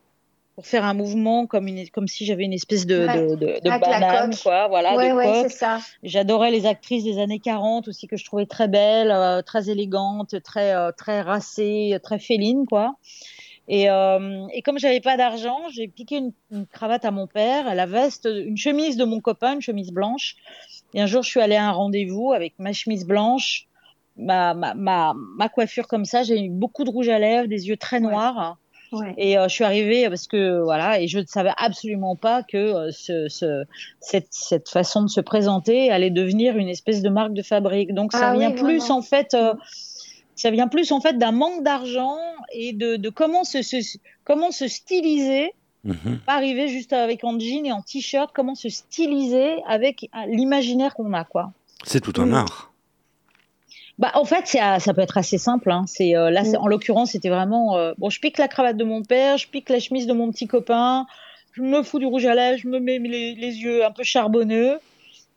[0.59, 3.37] pour faire un mouvement comme, une, comme si j'avais une espèce de, Ouais.
[3.37, 4.67] de, de, banane, quoi.
[4.67, 5.79] Voilà, ouais, de ouais, ça.
[6.03, 10.35] J'adorais les actrices des années 40 aussi que je trouvais très belles, euh, très élégantes,
[10.43, 12.97] très euh, très racées, très félines quoi.
[13.69, 17.73] Et, euh, et comme j'avais pas d'argent, j'ai piqué une, une cravate à mon père,
[17.73, 20.35] la veste, une chemise de mon copain, une chemise blanche.
[20.93, 23.69] Et un jour, je suis allée à un rendez-vous avec ma chemise blanche,
[24.17, 26.25] ma, ma, ma, ma coiffure comme ça.
[26.25, 28.59] J'ai eu beaucoup de rouge à lèvres, des yeux très noirs.
[28.93, 29.14] Ouais.
[29.18, 32.57] Et euh, je suis arrivée parce que voilà, et je ne savais absolument pas que
[32.57, 33.64] euh, ce, ce,
[34.01, 37.93] cette, cette façon de se présenter allait devenir une espèce de marque de fabrique.
[37.95, 38.99] Donc ça Ah vient oui, plus vraiment.
[38.99, 39.53] en fait, euh,
[40.34, 42.16] ça vient plus en fait d'un manque d'argent
[42.53, 43.76] et de, de comment se, se
[44.24, 45.53] comment se styliser.
[45.84, 46.18] Mhm.
[46.26, 51.12] Pas arriver juste avec en jean et en t-shirt, comment se styliser avec l'imaginaire qu'on
[51.12, 51.53] a quoi.
[51.84, 52.34] C'est tout un Mm.
[52.34, 52.68] art.
[53.99, 55.71] Bah, en fait, euh, ça peut être assez simple.
[55.73, 55.85] Hein.
[55.87, 56.57] C'est, euh, là, Mm.
[56.61, 57.77] en l'occurrence, c'était vraiment.
[57.77, 60.31] euh, bon, je pique la cravate de mon père, je pique la chemise de mon
[60.31, 61.07] petit copain,
[61.53, 64.05] je me fous du rouge à lèvres, je me mets les, les yeux un peu
[64.05, 64.79] charbonneux.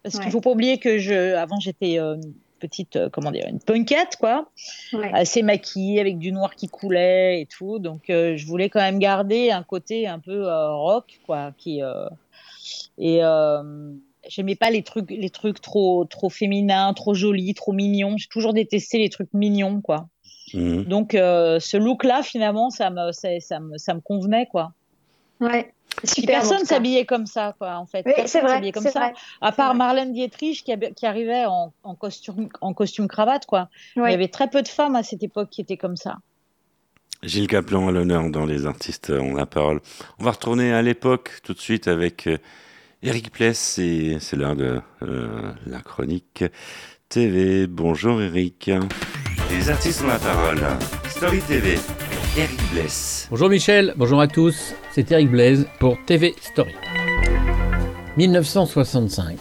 [0.03, 0.21] Parce Ouais.
[0.23, 4.17] qu'il faut pas oublier que je, avant, j'étais euh, une petite, comment dire, une punkette,
[4.19, 4.49] quoi,
[4.93, 5.09] Ouais.
[5.13, 7.79] assez maquillée avec du noir qui coulait et tout.
[7.79, 11.81] Donc, je voulais quand même garder un côté un peu rock, quoi, qui.
[12.99, 13.21] et
[14.31, 18.15] j'aimais pas les trucs, les trucs trop, trop féminins, trop jolis, trop mignons.
[18.17, 20.07] J'ai toujours détesté les trucs mignons, quoi.
[20.53, 20.83] Mhm.
[20.85, 24.73] Donc, euh, ce look-là, finalement, ça me, ça, ça me, ça me convenait, quoi.
[25.39, 25.73] Ouais.
[26.05, 26.39] Super.
[26.39, 28.03] personne s'habillait comme ça, quoi, en fait.
[28.05, 28.49] Oui, Personne c'est vrai.
[28.53, 28.99] s'habillait comme c'est ça.
[28.99, 29.13] vrai.
[29.41, 29.77] À part vrai.
[29.77, 33.69] Marlène Dietrich qui, arrivait en, en costume, en costume cravate, quoi.
[33.97, 36.17] Il y avait très peu de femmes à cette époque qui étaient comme ça.
[37.23, 39.81] Gilles Caplan à l'honneur dans Les artistes ont la parole.
[40.19, 42.37] On va retourner à l'époque tout de suite avec euh,
[43.03, 43.57] Eric Pless
[44.19, 46.43] c'est l'heure de euh, la chronique
[47.09, 47.65] TV.
[47.65, 48.69] Bonjour Eric.
[49.49, 50.61] Les artistes ont la parole.
[51.09, 51.79] Story TV.
[52.37, 53.27] Eric Pless.
[53.31, 56.75] Bonjour Michel, bonjour à tous, c'est Eric Blaise pour TV Story.
[58.17, 59.37] 1965.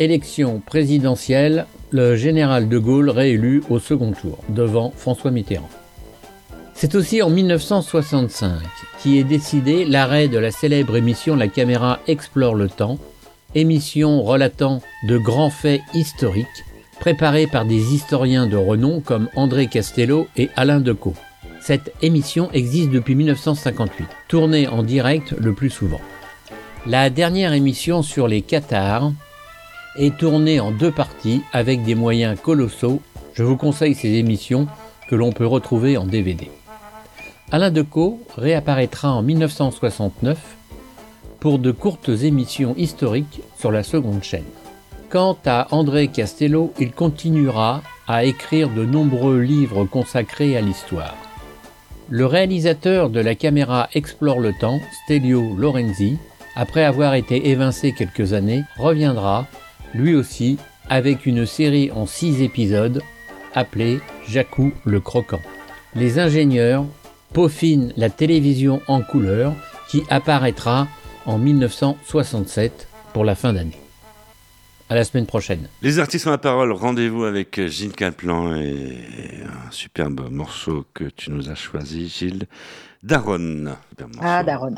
[0.00, 5.68] Élection présidentielle, le général de Gaulle réélu au second tour, devant François Mitterrand.
[6.80, 8.52] C'est aussi en 1965
[9.02, 12.98] qui est décidé l'arrêt de la célèbre émission La caméra explore le temps,
[13.56, 16.46] émission relatant de grands faits historiques,
[17.00, 21.16] préparée par des historiens de renom comme André Castello et Alain Decaux.
[21.60, 26.00] Cette émission existe depuis 1958, tournée en direct le plus souvent.
[26.86, 29.10] La dernière émission sur les Qatars
[29.96, 33.02] est tournée en deux parties avec des moyens colossaux.
[33.34, 34.68] Je vous conseille ces émissions
[35.08, 36.48] que l'on peut retrouver en DVD.
[37.50, 40.38] Alain Decaux réapparaîtra en 1969
[41.40, 44.44] pour de courtes émissions historiques sur la seconde chaîne.
[45.08, 51.16] Quant à André Castello, il continuera à écrire de nombreux livres consacrés à l'histoire.
[52.10, 56.18] Le réalisateur de la caméra Explore le temps, Stelio Lorenzi,
[56.54, 59.46] après avoir été évincé quelques années, reviendra,
[59.94, 60.58] lui aussi,
[60.90, 63.00] avec une série en six épisodes
[63.54, 65.40] appelée Jacou le Croquant.
[65.94, 66.84] Les ingénieurs
[67.32, 69.54] peaufinent la télévision en couleur
[69.88, 70.88] qui apparaîtra
[71.26, 73.78] en 1967 pour la fin d'année.
[74.90, 75.68] À la semaine prochaine.
[75.82, 76.72] Les artistes ont la parole.
[76.72, 82.46] Rendez-vous avec Gilles Caplan et un superbe morceau que tu nous as choisi, Gilles.
[83.02, 83.74] Daron.
[84.20, 84.74] Ah, Daron.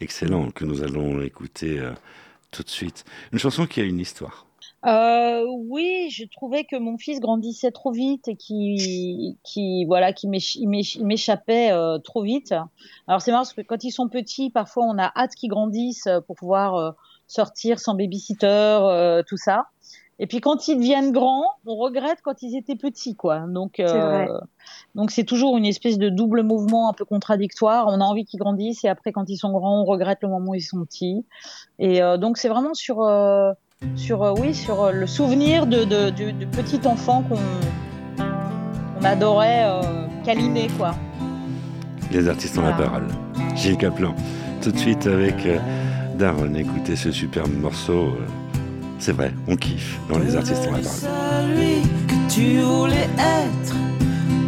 [0.00, 1.92] Excellent, que nous allons écouter euh,
[2.50, 3.04] tout de suite.
[3.32, 4.46] Une chanson qui a une histoire.
[4.84, 10.28] Euh, oui, je trouvais que mon fils grandissait trop vite et qui, qui voilà, qui
[10.28, 12.54] m'échappait euh, trop vite.
[13.08, 16.06] Alors c'est marrant parce que quand ils sont petits, parfois on a hâte qu'ils grandissent
[16.06, 16.90] euh, pour pouvoir euh,
[17.26, 19.66] sortir sans babysitter, euh, tout ça.
[20.18, 23.40] Et puis quand ils deviennent grands, on regrette quand ils étaient petits, quoi.
[23.40, 24.26] Donc, euh,
[24.94, 27.88] donc c'est toujours une espèce de double mouvement un peu contradictoire.
[27.88, 30.52] On a envie qu'ils grandissent et après, quand ils sont grands, on regrette le moment
[30.52, 31.26] où ils sont petits.
[31.78, 33.52] Et euh, donc c'est vraiment sur euh,
[33.94, 36.10] sur euh, oui sur euh, le souvenir de, de,
[36.46, 37.36] petit enfant qu'on
[38.16, 40.94] qu'on adorait euh, câliner quoi.
[42.10, 43.08] Les artistes ont la parole.
[43.54, 44.14] Gilles Caplan.
[44.62, 45.58] Tout de suite avec euh,
[46.16, 46.54] Daron.
[46.54, 48.06] Écoutez ce superbe morceau.
[48.06, 48.26] euh,
[48.98, 50.98] C'est vrai, on kiffe dans Les artistes ont la parole.
[50.98, 53.74] Celui que tu voulais être,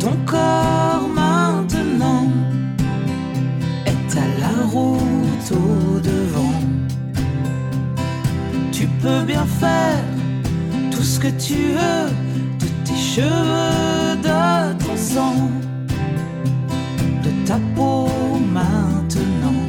[0.01, 1.07] ton corps
[9.01, 10.03] Tu peux bien faire
[10.91, 12.11] tout ce que tu veux
[12.59, 15.51] de tes cheveux, de ton sang,
[17.23, 18.09] de ta peau
[18.53, 19.63] maintenant.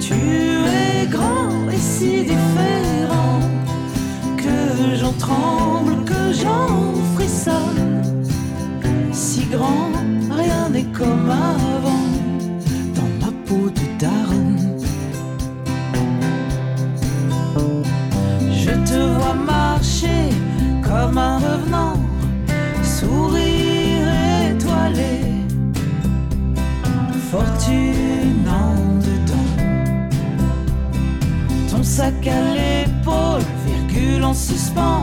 [0.00, 3.40] Tu es grand et si différent
[4.36, 8.04] que j'en tremble, que j'en frissonne.
[9.12, 9.90] Si grand,
[10.30, 12.06] rien n'est comme avant
[12.94, 14.49] dans ma peau de daronne.
[18.90, 20.30] Te vois marcher
[20.82, 21.96] comme un revenant,
[22.82, 24.08] sourire
[24.50, 25.20] étoilé,
[27.30, 28.74] fortune en
[29.08, 29.50] dedans.
[31.70, 35.02] Ton sac à l'épaule, virgule en suspens,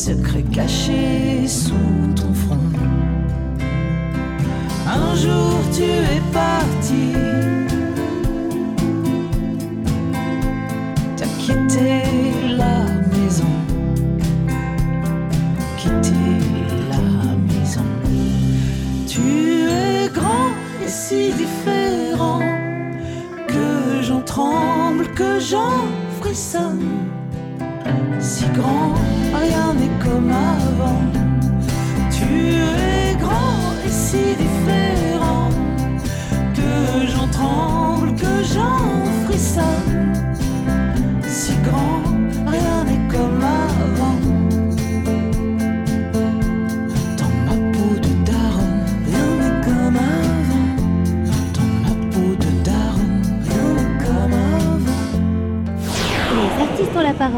[0.00, 1.99] des secrets cachés sous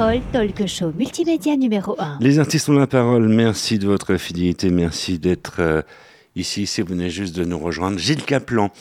[0.02, 2.18] parole, show multimédia numéro 1.
[2.20, 3.28] Les artistes ont la parole.
[3.28, 4.70] Merci de votre fidélité.
[4.70, 5.82] Merci d'être euh,
[6.34, 6.66] ici.
[6.66, 8.72] Si vous venez juste de nous rejoindre, Gilles Caplan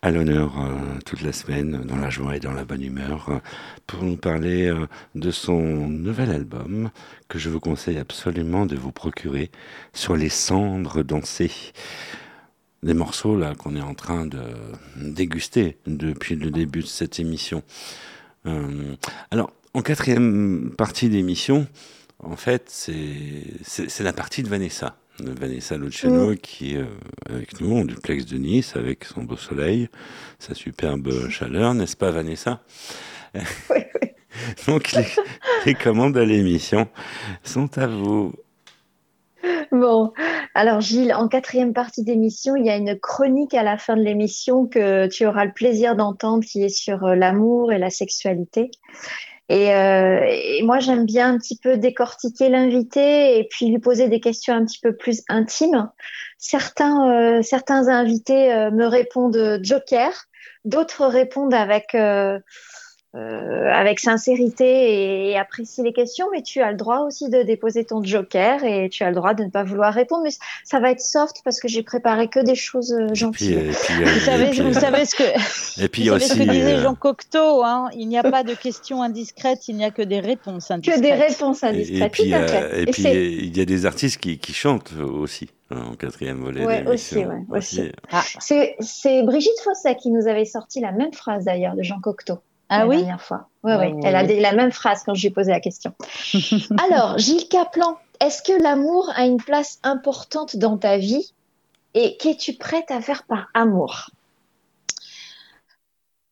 [0.00, 3.38] à l'honneur euh, toute la semaine, dans la joie et dans la bonne humeur, euh,
[3.86, 4.72] pour nous parler
[5.14, 6.90] de son nouvel album
[7.28, 9.50] que je vous conseille absolument de vous procurer
[9.92, 11.52] sur les cendres dansées.
[12.82, 14.40] Des morceaux là qu'on est en train de
[14.96, 17.62] déguster depuis le début de cette émission.
[19.30, 21.66] Alors, en quatrième partie d'émission,
[22.22, 24.96] en fait, c'est la partie de Vanessa.
[25.18, 26.86] De Vanessa Luciano qui est euh,
[27.28, 29.90] avec nous en duplex de Nice avec son beau soleil,
[30.38, 32.62] sa superbe chaleur, n'est-ce pas Vanessa?
[34.66, 35.04] Donc les,
[35.66, 36.88] les commandes à l'émission
[37.44, 38.32] sont à vous.
[39.72, 40.12] Bon,
[40.54, 44.02] alors Gilles, en quatrième partie d'émission, il y a une chronique à la fin de
[44.02, 48.70] l'émission que tu auras le plaisir d'entendre qui est sur euh, l'amour et la sexualité.
[49.50, 54.08] Et, euh, et moi, j'aime bien un petit peu décortiquer l'invité et puis lui poser
[54.08, 55.90] des questions un petit peu plus intimes.
[56.38, 60.12] Certains, euh, certains invités euh, me répondent joker,
[60.64, 61.96] d'autres répondent avec
[63.16, 67.84] euh, avec sincérité et, apprécient les questions, mais tu as le droit aussi de déposer
[67.84, 70.22] ton joker et tu as le droit de ne pas vouloir répondre.
[70.22, 70.30] Mais
[70.62, 73.54] ça va être soft parce que j'ai préparé que des choses Puis, gentilles.
[73.54, 76.32] et puis, Vous savez, et puis, vous savez ce que, et puis vous savez ce
[76.34, 79.74] aussi, que disait euh, Jean Cocteau, hein, il n'y a pas de questions indiscrètes, il
[79.74, 81.00] n'y a que des réponses Que indiscrètes.
[81.02, 84.92] des réponses indiscrètes, et euh, et puis il y a des artistes qui, qui chantent
[85.00, 86.64] aussi hein, en quatrième volet.
[86.64, 87.90] Ouais, aussi, ouais, aussi.
[88.12, 91.98] Ah, C'est c'est Brigitte Fosset qui nous avait sorti la même phrase d'ailleurs de Jean
[91.98, 92.38] Cocteau.
[92.70, 93.48] Ah la oui dernière fois.
[93.62, 93.92] Ouais, ouais.
[93.92, 95.92] ouais, Elle a la même phrase quand je lui ai posé la question.
[96.90, 101.34] Alors, Gilles Caplan, est-ce que l'amour a une place importante dans ta vie
[101.94, 104.10] et qu'es-tu prête à faire par amour?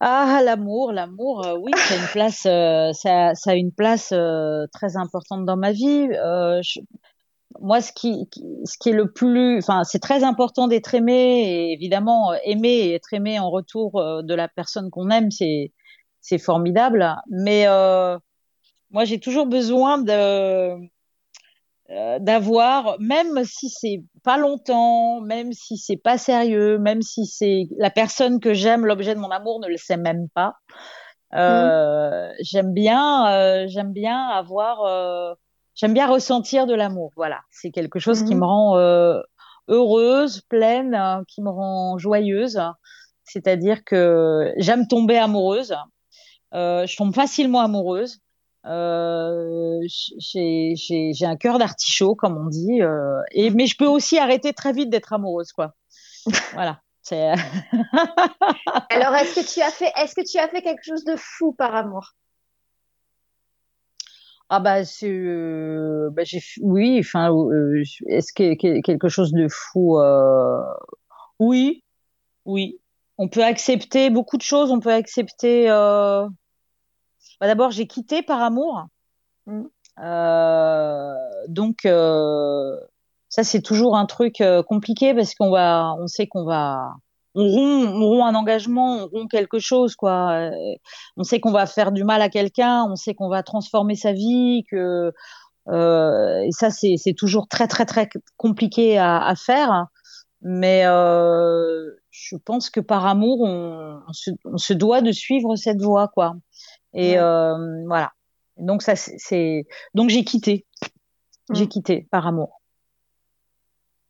[0.00, 4.10] Ah, l'amour, l'amour, euh, oui, ça a une place, euh, ça, ça a une place
[4.12, 6.06] euh, très importante dans ma vie.
[6.62, 6.80] Je-
[7.60, 11.42] moi, ce qui, qui- ce qui est le plus, enfin, c'est très important d'être aimé
[11.48, 15.72] et évidemment, aimer et être aimé en retour de la personne qu'on aime, c'est,
[16.28, 17.16] c'est formidable.
[17.30, 18.18] Mais euh,
[18.90, 20.12] moi, j'ai toujours besoin de,
[21.90, 27.66] euh, d'avoir, même si c'est pas longtemps, même si c'est pas sérieux, même si c'est
[27.78, 30.54] la personne que j'aime, l'objet de mon amour ne le sait même pas.
[31.34, 35.34] Euh, J'aime bien, euh, j'aime bien avoir, euh,
[35.74, 37.10] j'aime bien ressentir de l'amour.
[37.16, 38.40] Voilà, c'est quelque chose qui Mhm.
[38.40, 38.78] me rend
[39.68, 42.60] heureuse, pleine, qui me rend joyeuse.
[43.24, 45.74] C'est-à-dire que j'aime tomber amoureuse.
[46.54, 48.20] Euh, je tombe facilement amoureuse.
[48.66, 50.74] Euh, j'ai
[51.22, 52.82] un cœur d'artichaut, comme on dit.
[52.82, 55.74] euh, et, mais je peux aussi arrêter très vite d'être amoureuse, quoi.
[56.54, 56.80] Voilà.
[58.90, 61.52] Alors, est-ce que tu as fait, est-ce que tu as fait quelque chose de fou
[61.52, 62.14] par amour?
[64.50, 66.22] Ah bah euh, bah,
[66.62, 67.30] oui enfin
[68.06, 69.98] est-ce que, que- quelque chose de fou
[71.38, 71.84] oui
[72.46, 72.80] oui
[73.18, 76.26] on peut accepter beaucoup de choses on peut accepter euh,
[77.40, 78.86] bah, d'abord j'ai quitté par amour
[79.48, 79.62] Mm.
[80.04, 81.14] Euh,
[81.48, 82.76] donc euh,
[83.28, 86.92] ça c'est toujours un truc euh, compliqué parce qu'on va on sait qu'on va
[87.34, 90.32] on rompt, on rompt un engagement, on rompt quelque chose, quoi.
[90.32, 90.50] Euh,
[91.16, 94.12] On sait qu'on va faire du mal à quelqu'un, on sait qu'on va transformer sa
[94.12, 95.12] vie, que
[95.68, 99.86] euh, et ça c'est c'est toujours très très très compliqué à, à faire.
[100.42, 101.90] Mais euh,
[102.20, 106.08] je pense que par amour, on, on, se, on se doit de suivre cette voie,
[106.08, 106.34] quoi.
[106.94, 107.18] Et Ouais.
[107.18, 108.12] euh, voilà.
[108.56, 110.66] Donc ça c'est- donc j'ai quitté,
[111.52, 111.68] j'ai Mm.
[111.68, 112.60] quitté par amour.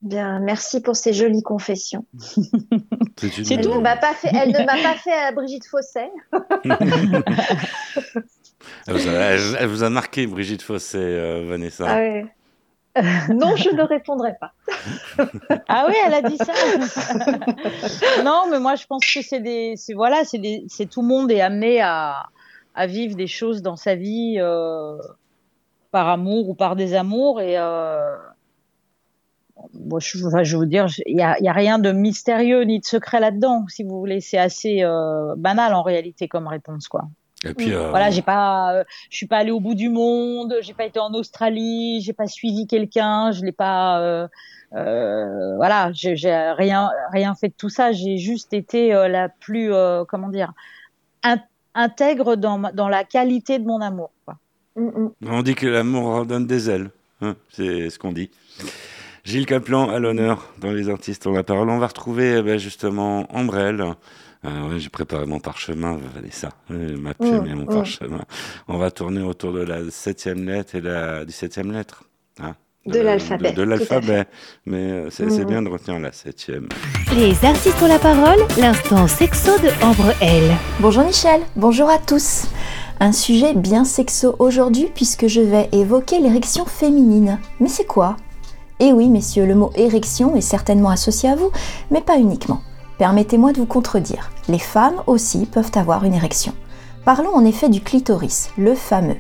[0.00, 2.06] Bien, merci pour ces jolies confessions.
[3.18, 3.74] C'est Elle tout.
[3.74, 6.10] ne m'a pas fait, elle ne m'a pas fait à Brigitte Fosset.
[8.86, 11.86] Elle vous, a, elle- elle vous a marqué, Brigitte Fossé, euh, Vanessa.
[11.88, 12.26] Ah ouais.
[13.34, 14.52] non, je ne répondrai pas.
[15.70, 16.52] Ah oui, elle a dit ça.
[18.24, 21.40] non, mais moi je pense que c'est des, c'est voilà, c'est tout le monde est
[21.40, 22.26] amené à,
[22.74, 24.96] à vivre des choses dans sa vie euh,
[25.90, 28.16] par amour ou par désamour et euh,
[29.74, 32.84] moi, je, enfin, je veux dire, il y a, a rien de mystérieux ni de
[32.84, 34.20] secret là-dedans, si vous voulez.
[34.20, 37.08] C'est assez euh, banal en réalité comme réponse, quoi.
[37.44, 40.56] Et puis, euh, Voilà, j'ai pas, euh, je suis pas allée au bout du monde,
[40.60, 44.26] j'ai pas été en Australie, j'ai pas suivi quelqu'un, je l'ai pas, euh,
[44.74, 46.14] euh, voilà, j'ai
[46.56, 47.92] rien, rien fait de tout ça.
[47.92, 50.52] J'ai juste été euh, la plus, euh, comment dire,
[51.22, 51.38] in-
[51.74, 54.10] intègre dans, dans la qualité de mon amour.
[54.24, 54.36] Quoi.
[54.76, 56.90] On dit que l'amour donne des ailes.
[57.20, 58.30] hein, c'est ce qu'on dit.
[59.24, 61.68] Gilles Caplan à l'honneur dans Les Artistes ont la parole.
[61.70, 63.84] On va retrouver eh ben, justement Ambrelle.
[64.44, 68.22] Euh, ouais, J'ai préparé mon parchemin, Vanessa, euh, ma plume et mon parchemin.
[68.68, 72.04] On va tourner autour de la septième lettre et la dix-septième lettre.
[72.40, 72.54] hein,
[72.86, 74.26] De l'alphabet, De, l'alphabet.
[74.64, 76.68] Mais euh, c'est bien de retenir la septième.
[77.16, 80.44] Les artistes ont la parole, l'instant sexo de Ambre L.
[80.78, 82.44] Bonjour Michel, bonjour à tous.
[83.00, 87.38] Un sujet bien sexo aujourd'hui puisque je vais évoquer l'érection féminine.
[87.60, 88.16] Mais c'est quoi?
[88.80, 91.50] Eh oui messieurs, le mot érection est certainement associé à vous,
[91.90, 92.60] mais pas uniquement.
[92.98, 94.32] Permettez-moi de vous contredire.
[94.48, 96.52] Les femmes aussi peuvent avoir une érection.
[97.04, 99.16] Parlons en effet du clitoris, le fameux.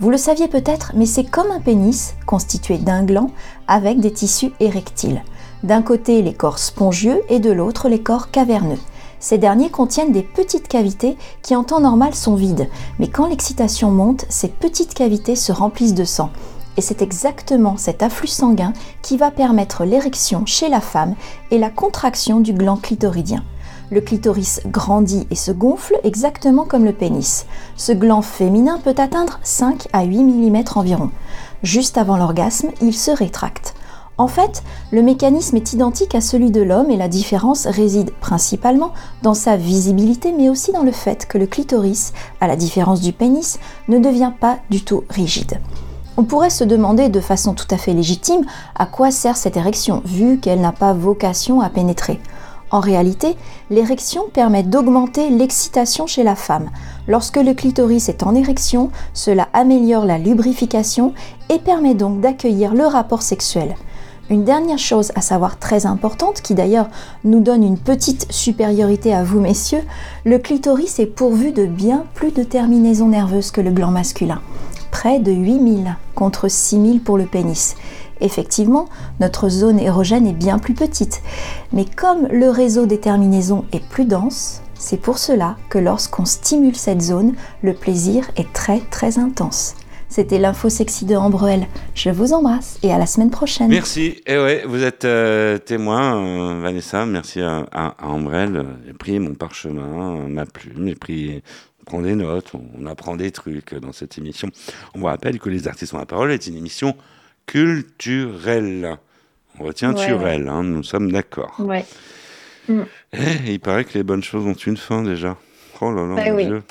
[0.00, 3.30] Vous le saviez peut-être, mais c'est comme un pénis constitué d'un gland
[3.68, 5.22] avec des tissus érectiles.
[5.62, 8.80] D'un côté les corps spongieux et de l'autre les corps caverneux.
[9.20, 12.68] Ces derniers contiennent des petites cavités qui en temps normal sont vides,
[12.98, 16.30] mais quand l'excitation monte, ces petites cavités se remplissent de sang.
[16.80, 18.72] Et c'est exactement cet afflux sanguin
[19.02, 21.14] qui va permettre l'érection chez la femme
[21.50, 23.44] et la contraction du gland clitoridien.
[23.90, 27.44] Le clitoris grandit et se gonfle exactement comme le pénis.
[27.76, 31.10] Ce gland féminin peut atteindre 5 à 8 mm environ.
[31.62, 33.74] Juste avant l'orgasme, il se rétracte.
[34.16, 38.94] En fait, le mécanisme est identique à celui de l'homme et la différence réside principalement
[39.22, 43.12] dans sa visibilité mais aussi dans le fait que le clitoris, à la différence du
[43.12, 43.58] pénis,
[43.88, 45.60] ne devient pas du tout rigide.
[46.20, 48.44] On pourrait se demander de façon tout à fait légitime
[48.74, 52.20] à quoi sert cette érection vu qu'elle n'a pas vocation à pénétrer.
[52.70, 53.38] En réalité,
[53.70, 56.68] l'érection permet d'augmenter l'excitation chez la femme.
[57.08, 61.14] Lorsque le clitoris est en érection, cela améliore la lubrification
[61.48, 63.74] et permet donc d'accueillir le rapport sexuel.
[64.28, 66.90] Une dernière chose à savoir très importante, qui d'ailleurs
[67.24, 69.84] nous donne une petite supériorité à vous messieurs,
[70.26, 74.42] le clitoris est pourvu de bien plus de terminaisons nerveuses que le gland masculin.
[74.90, 77.76] Près de 8000 contre 6000 pour le pénis.
[78.20, 78.88] Effectivement,
[79.18, 81.22] notre zone érogène est bien plus petite,
[81.72, 86.76] mais comme le réseau des terminaisons est plus dense, c'est pour cela que lorsqu'on stimule
[86.76, 89.74] cette zone, le plaisir est très très intense.
[90.10, 91.68] C'était l'info sexy de Ambrel.
[91.94, 93.68] Je vous embrasse et à la semaine prochaine.
[93.68, 94.20] Merci.
[94.26, 97.06] Et ouais, vous êtes euh, témoin, euh, Vanessa.
[97.06, 98.66] Merci à, à, à Ambrelle.
[98.84, 101.42] J'ai pris mon parchemin, ma plume, j'ai pris.
[101.80, 104.48] On prend des notes, on, on apprend des trucs dans cette émission.
[104.94, 106.96] On vous rappelle que Les Artistes ont la parole est une émission
[107.46, 108.96] culturelle.
[109.58, 111.54] On retient Ouais, Turel, hein, nous sommes d'accord.
[111.58, 111.84] Ouais.
[112.68, 112.78] Eh,
[113.52, 115.36] il paraît que les bonnes choses ont une fin déjà.
[115.80, 116.46] Oh là là, Bah mon oui.
[116.46, 116.62] Dieu.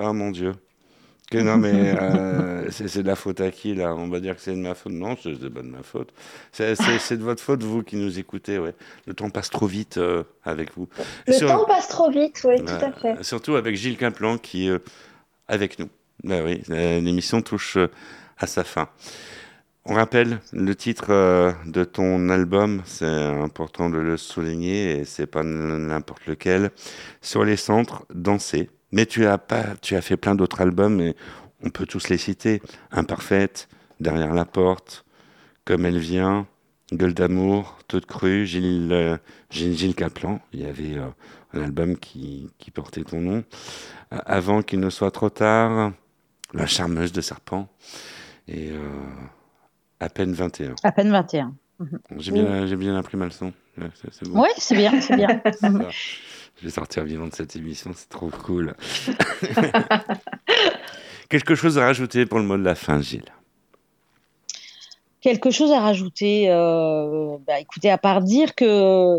[0.00, 0.52] Ah mon Dieu.
[1.34, 3.94] Que non, mais euh, c'est de la faute à qui là?
[3.94, 4.92] On va dire que c'est de ma faute.
[4.92, 6.12] Non, c'est pas de ma faute.
[6.52, 8.58] C'est de votre faute, vous qui nous écoutez.
[8.58, 8.74] Ouais.
[9.06, 10.88] Le temps passe trop vite euh, avec vous.
[11.26, 13.22] Le sur- temps passe trop vite, oui, tout à fait.
[13.22, 14.78] Surtout avec Gilles Caplan qui est euh,
[15.48, 15.88] avec nous.
[16.22, 17.76] Ben oui, l'émission touche
[18.38, 18.88] à sa fin.
[19.86, 25.26] On rappelle le titre euh, de ton album, c'est important de le souligner et c'est
[25.26, 26.70] pas n'importe lequel.
[27.20, 28.70] Sur les centres, danser.
[28.94, 31.16] Mais tu as pas, tu as fait plein d'autres albums et
[31.64, 32.62] on peut tous les citer.
[32.92, 33.68] Imparfaite,
[33.98, 35.04] Derrière la porte,
[35.64, 36.46] Comme elle vient,
[36.92, 39.16] Gueule d'amour, Toute crue, Gilles, euh,
[39.50, 40.40] Gilles, Gilles Caplan.
[40.52, 41.08] Il y avait euh,
[41.54, 43.42] un album qui, qui portait ton nom.
[44.12, 45.90] Euh, Avant qu'il ne soit trop tard,
[46.52, 47.68] La charmeuse de serpent.
[48.46, 48.70] Et
[49.98, 50.76] à peine 21.
[50.84, 51.52] À peine 21.
[51.80, 51.98] Mhm.
[52.18, 53.52] J'ai bien, j'ai bien appris ma leçon.
[53.76, 55.42] Ouais, c'est bien, c'est bien.
[56.60, 58.74] Je vais sortir vivant de cette émission, c'est trop cool.
[61.28, 63.24] Quelque chose à rajouter pour le mot de la fin, Gilles?
[65.20, 69.18] Quelque chose à rajouter euh, bah, Écoutez, à part dire que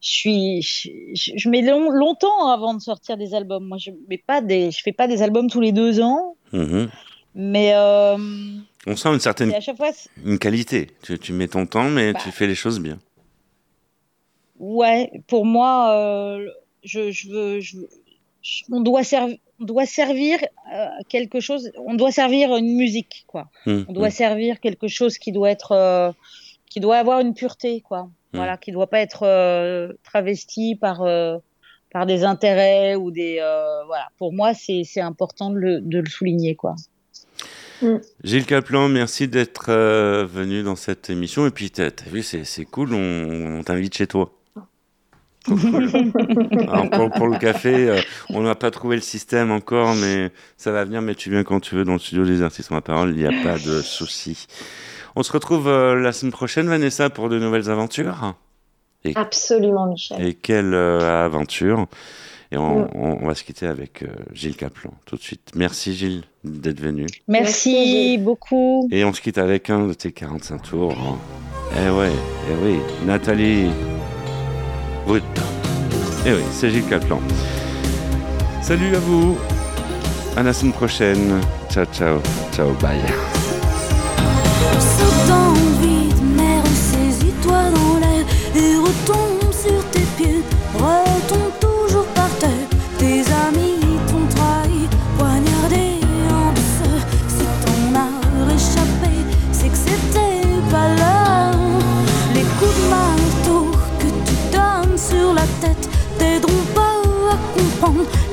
[0.00, 0.90] je suis, je,
[1.36, 3.64] je mets long- longtemps avant de sortir des albums.
[3.66, 6.88] Moi, je mets pas des, je fais pas des albums tous les deux ans, Mhm.
[7.34, 8.16] mais euh,
[8.86, 9.90] On sent une certaine à chaque fois,
[10.24, 10.90] une qualité.
[11.02, 12.20] Tu, tu mets ton temps, mais Bah.
[12.22, 12.98] tu fais les choses bien.
[14.58, 16.48] ouais, pour moi, euh,
[16.84, 17.76] je, je veux, je,
[18.70, 20.38] on doit servir, on doit servir
[20.72, 23.48] euh, quelque chose, on doit servir une musique, quoi.
[23.66, 24.12] Hum, On doit hum.
[24.12, 26.12] servir quelque chose qui doit être, euh,
[26.70, 28.10] qui doit avoir une pureté, quoi.
[28.32, 31.38] Voilà, qui doit pas être euh, travesti par euh,
[31.92, 34.08] par des intérêts ou des, euh, voilà.
[34.18, 36.74] Pour moi, c'est c'est important de le, de le souligner, quoi.
[38.24, 41.46] Gilles Caplan, merci d'être euh, venu dans cette émission.
[41.46, 44.32] Et puis, t'as as vu, c'est c'est cool, on, on t'invite chez toi.
[46.68, 50.72] Alors, pour, pour le café, euh, on n'a pas trouvé le système encore, mais ça
[50.72, 51.02] va venir.
[51.02, 53.26] Mais tu viens quand tu veux dans le studio des artistes en parole, il n'y
[53.26, 54.46] a pas de souci.
[55.16, 58.34] On se retrouve euh, la semaine prochaine, Vanessa, pour de nouvelles aventures.
[59.04, 60.24] Et, Absolument, Michel.
[60.26, 61.86] et quelle euh, aventure
[62.50, 62.88] Et on, Mm.
[62.94, 65.50] on- on va se quitter avec euh, Gilles Caplan tout de suite.
[65.54, 67.06] Merci Gilles d'être venu.
[67.28, 68.88] Merci beaucoup.
[68.90, 70.92] Et on se quitte avec un de tes 45 tours.
[70.98, 71.18] hein.
[71.86, 72.10] Eh ouais,
[72.50, 73.68] eh oui, Nathalie
[75.06, 75.22] Wood.
[76.26, 77.20] Eh oui, c'est Gilles Caplan.
[78.62, 79.36] Salut à vous.
[80.36, 81.40] À la semaine prochaine.
[81.70, 82.20] Ciao, ciao.
[82.52, 82.98] Ciao, bye.
[88.56, 88.76] Et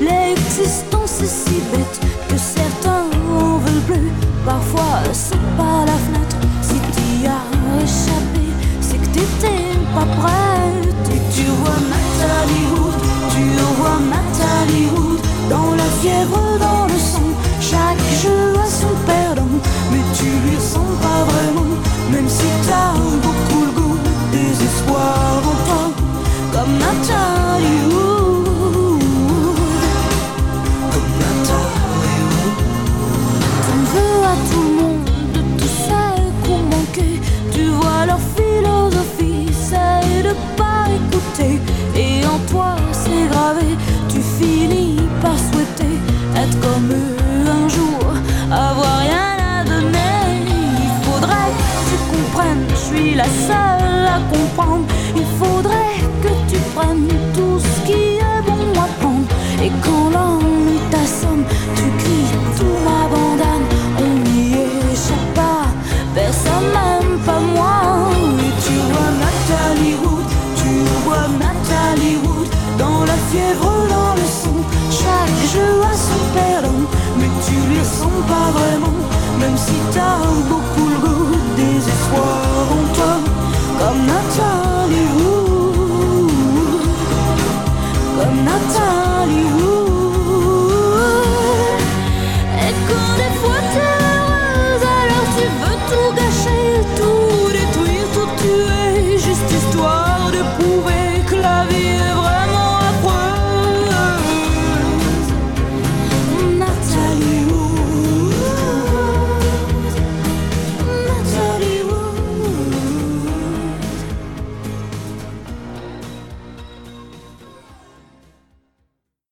[0.02, 4.10] L'existence est si bête que certains en veulent plus.
[4.44, 6.36] Parfois, c'est pas la fenêtre.
[6.60, 8.46] Si t'y as échappé,
[8.80, 10.81] c'est que t'étais pas prête.